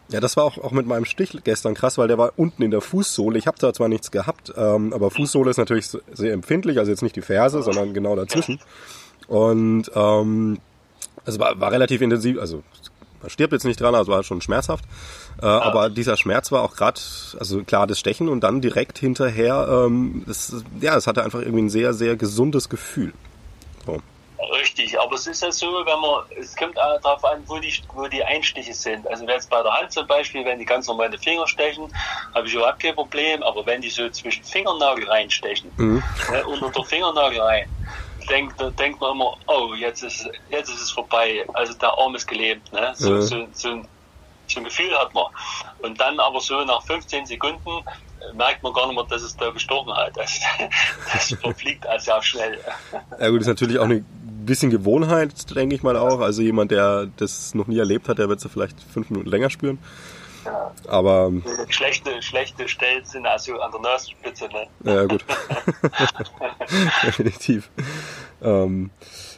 [0.09, 2.71] Ja, das war auch, auch mit meinem Stich gestern krass, weil der war unten in
[2.71, 3.39] der Fußsohle.
[3.39, 7.03] Ich habe da zwar nichts gehabt, ähm, aber Fußsohle ist natürlich sehr empfindlich, also jetzt
[7.03, 8.61] nicht die Ferse, sondern genau dazwischen.
[9.29, 10.59] Und ähm,
[11.25, 12.63] es war, war relativ intensiv, also
[13.23, 14.85] man stirbt jetzt nicht dran, also war schon schmerzhaft.
[15.41, 15.47] Äh.
[15.47, 17.01] Aber dieser Schmerz war auch gerade,
[17.39, 21.63] also klar, das Stechen und dann direkt hinterher, ähm, das, ja, es hatte einfach irgendwie
[21.63, 23.13] ein sehr, sehr gesundes Gefühl.
[23.87, 24.01] So.
[24.51, 27.73] Richtig, aber es ist ja so, wenn man, es kommt auch darauf an, wo die,
[27.95, 29.07] wo die Einstiche sind.
[29.09, 31.89] Also wenn jetzt bei der Hand zum Beispiel, wenn die ganz normal die Finger stechen,
[32.35, 36.03] habe ich überhaupt kein Problem, aber wenn die so zwischen Fingernagel reinstechen, mhm.
[36.31, 37.69] ne, unter der Fingernagel rein,
[38.29, 41.45] denkt, denkt man immer, oh, jetzt ist, jetzt ist es vorbei.
[41.55, 42.73] Also der Arm ist gelähmt.
[42.73, 42.93] Ne?
[42.95, 43.23] So, ja.
[43.23, 43.89] so, so, ein,
[44.47, 45.25] so ein Gefühl hat man.
[45.83, 47.71] Und dann aber so nach 15 Sekunden
[48.35, 50.17] merkt man gar nicht mehr, dass es da gestochen hat.
[50.17, 50.41] Das,
[51.13, 52.59] das verfliegt also sehr schnell.
[53.21, 54.05] Ja gut, ist natürlich auch eine
[54.45, 56.21] bisschen Gewohnheit, denke ich mal auch.
[56.21, 59.51] Also jemand, der das noch nie erlebt hat, der wird es vielleicht fünf Minuten länger
[59.51, 59.79] spüren.
[60.45, 60.73] Ja.
[60.89, 61.33] Aber
[61.69, 64.67] schlechte, schlechte Stellen sind also an der Nasenspitze, ne?
[64.85, 65.25] Ja, gut.
[67.07, 67.71] Definitiv.
[68.43, 68.91] Ähm,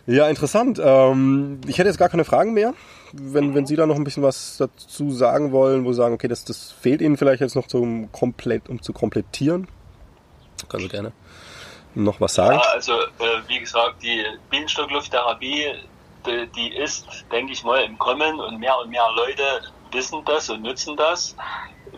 [0.06, 0.80] ja, interessant.
[0.82, 2.74] Ähm, ich hätte jetzt gar keine Fragen mehr.
[3.12, 6.28] Wenn, wenn Sie da noch ein bisschen was dazu sagen wollen, wo Sie sagen, okay,
[6.28, 9.68] das, das fehlt Ihnen vielleicht jetzt noch zum komplett, um zu komplettieren,
[10.68, 11.12] können Sie gerne
[11.94, 12.58] noch was sagen.
[12.58, 15.74] Ja, also äh, wie gesagt, die Bienenstocklufttherapie,
[16.26, 19.42] die, die ist, denke ich mal, im Kommen und mehr und mehr Leute
[19.94, 21.36] wissen das und nutzen das.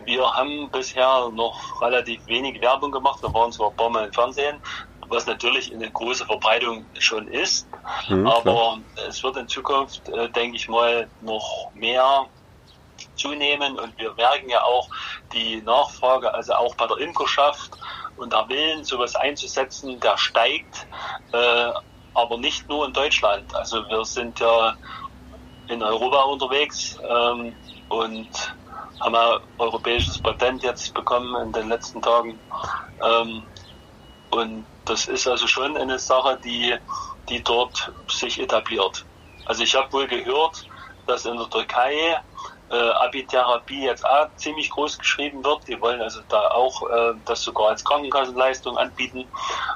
[0.05, 3.21] Wir haben bisher noch relativ wenig Werbung gemacht.
[3.21, 4.61] Wir waren zwar ein paar Mal im Fernsehen,
[5.09, 7.67] was natürlich eine große Verbreitung schon ist.
[8.07, 8.79] Mhm, aber klar.
[9.07, 12.27] es wird in Zukunft, äh, denke ich mal, noch mehr
[13.15, 14.87] zunehmen und wir merken ja auch
[15.33, 17.71] die Nachfrage, also auch bei der Imkerschaft
[18.17, 20.87] und der Willen, sowas einzusetzen, der steigt,
[21.31, 21.71] äh,
[22.13, 23.53] aber nicht nur in Deutschland.
[23.55, 24.75] Also wir sind ja
[25.67, 26.97] in Europa unterwegs.
[27.07, 27.55] Ähm,
[27.89, 28.29] und
[29.01, 32.39] haben ein europäisches Patent jetzt bekommen in den letzten Tagen.
[33.03, 33.43] Ähm,
[34.31, 36.75] und das ist also schon eine Sache, die,
[37.29, 39.05] die dort sich etabliert.
[39.45, 40.65] Also ich habe wohl gehört,
[41.05, 42.19] dass in der Türkei
[42.69, 45.67] äh, Abitherapie jetzt auch ziemlich groß geschrieben wird.
[45.67, 49.29] Die wollen also da auch äh, das sogar als Krankenkassenleistung anbieten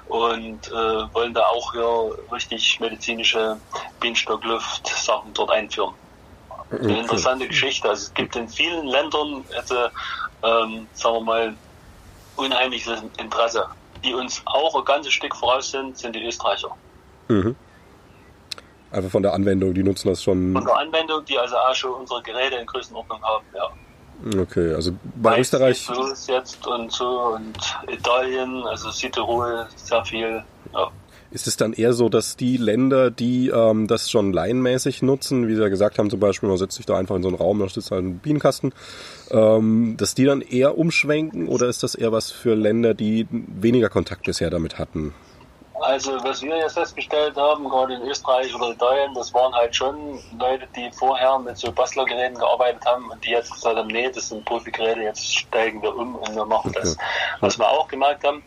[0.06, 3.62] und äh, wollen da auch hier richtig medizinische
[4.00, 5.96] Bienenstockluft-Sachen dort einführen
[6.72, 7.90] eine interessante Geschichte.
[7.90, 9.76] Also es gibt in vielen Ländern, also,
[10.44, 11.54] ähm, sagen wir mal,
[12.36, 13.66] unheimliches Interesse.
[14.04, 16.76] Die uns auch ein ganzes Stück voraus sind, sind die Österreicher.
[17.28, 17.56] Mhm.
[18.92, 20.54] Einfach von der Anwendung, die nutzen das schon.
[20.54, 23.70] Von der Anwendung, die also auch schon unsere Geräte in Größenordnung haben, ja.
[24.40, 25.90] Okay, also bei Österreich.
[26.28, 27.58] jetzt und so und
[27.88, 30.44] Italien, also Südtirol sehr viel.
[30.74, 30.92] Ja.
[31.32, 35.56] Ist es dann eher so, dass die Länder, die ähm, das schon laienmäßig nutzen, wie
[35.56, 37.60] Sie ja gesagt haben, zum Beispiel, man setzt sich da einfach in so einen Raum,
[37.60, 38.74] da steht halt ein Bienenkasten,
[39.32, 43.90] ähm, dass die dann eher umschwenken oder ist das eher was für Länder, die weniger
[43.90, 45.14] Kontakt bisher damit hatten?
[45.82, 50.20] Also was wir jetzt festgestellt haben, gerade in Österreich oder Italien, das waren halt schon
[50.38, 54.30] Leute, die vorher mit so Bastlergeräten gearbeitet haben und die jetzt gesagt haben, nee, das
[54.30, 56.82] sind Profi-Geräte, jetzt steigen wir um und wir machen okay.
[56.82, 56.98] das.
[57.40, 58.44] Was wir auch gemerkt haben,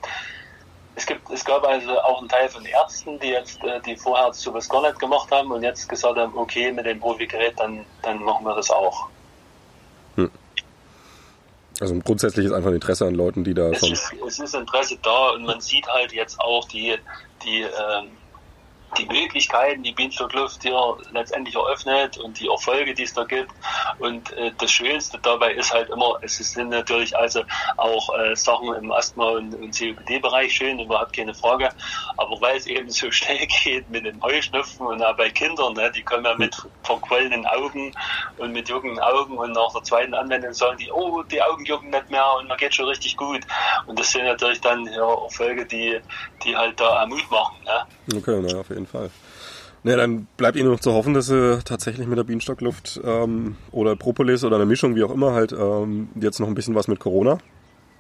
[0.96, 4.32] es gibt, es gab also auch einen Teil von Ärzten, die jetzt, äh, die vorher
[4.32, 8.22] sowas gar nicht gemacht haben und jetzt gesagt haben, okay, mit dem Profi-Gerät, dann, dann
[8.22, 9.08] machen wir das auch.
[10.16, 10.30] Hm.
[11.80, 13.82] Also grundsätzlich ist einfach ein Interesse an Leuten, die da es.
[13.82, 16.96] Ist, es ist Interesse da und man sieht halt jetzt auch die,
[17.44, 18.10] die ähm,
[18.98, 23.52] die Möglichkeiten, die Bienenstockluft hier letztendlich eröffnet und die Erfolge, die es da gibt.
[23.98, 27.42] Und äh, das Schönste dabei ist halt immer, es sind natürlich also
[27.76, 31.70] auch äh, Sachen im Asthma- und, und COPD-Bereich schön, überhaupt keine Frage.
[32.16, 35.90] Aber weil es eben so schnell geht mit den Heuschnupfen und auch bei Kindern, ne,
[35.90, 37.92] die kommen ja mit verquollenen Augen
[38.38, 41.90] und mit juckenden Augen und nach der zweiten Anwendung sagen die, oh, die Augen jucken
[41.90, 43.40] nicht mehr und man geht schon richtig gut.
[43.86, 46.00] Und das sind natürlich dann ja, Erfolge, die,
[46.44, 47.56] die halt da Mut machen.
[47.64, 47.86] Ne?
[48.12, 49.10] Okay, naja, auf jeden Fall.
[49.82, 53.96] Naja, dann bleibt Ihnen noch zu hoffen, dass Sie tatsächlich mit der Bienenstockluft ähm, oder
[53.96, 57.00] Propolis oder eine Mischung, wie auch immer, halt ähm, jetzt noch ein bisschen was mit
[57.00, 57.38] Corona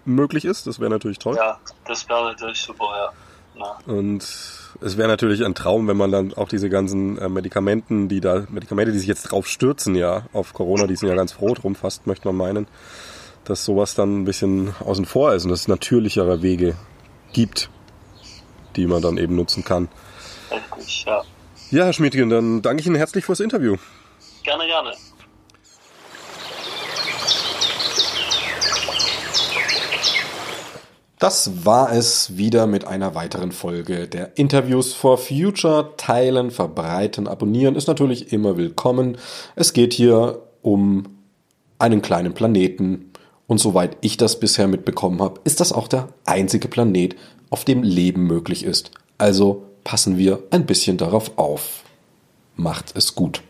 [0.06, 0.66] möglich ist.
[0.66, 1.36] Das wäre natürlich toll.
[1.36, 3.12] Ja, das wäre natürlich super,
[3.56, 3.60] ja.
[3.60, 3.92] ja.
[3.92, 4.22] Und
[4.80, 8.46] es wäre natürlich ein Traum, wenn man dann auch diese ganzen äh, Medikamenten, die da,
[8.48, 11.74] Medikamente, die sich jetzt drauf stürzen, ja, auf Corona, die sind ja ganz froh drum,
[11.74, 12.66] fast möchte man meinen,
[13.44, 16.76] dass sowas dann ein bisschen außen vor ist und dass es natürlichere Wege
[17.34, 17.68] gibt,
[18.76, 19.88] die man dann eben nutzen kann
[20.76, 21.22] richtig, ja.
[21.70, 23.76] Ja, Herr Schmiedgen, dann danke ich Ihnen herzlich fürs Interview.
[24.42, 24.92] Gerne, gerne.
[31.18, 35.94] Das war es wieder mit einer weiteren Folge der Interviews for Future.
[35.96, 39.16] Teilen, verbreiten, abonnieren ist natürlich immer willkommen.
[39.56, 41.04] Es geht hier um
[41.78, 43.10] einen kleinen Planeten.
[43.46, 47.14] Und soweit ich das bisher mitbekommen habe, ist das auch der einzige Planet,
[47.54, 48.90] auf dem Leben möglich ist.
[49.16, 51.84] Also passen wir ein bisschen darauf auf.
[52.56, 53.42] Macht es gut.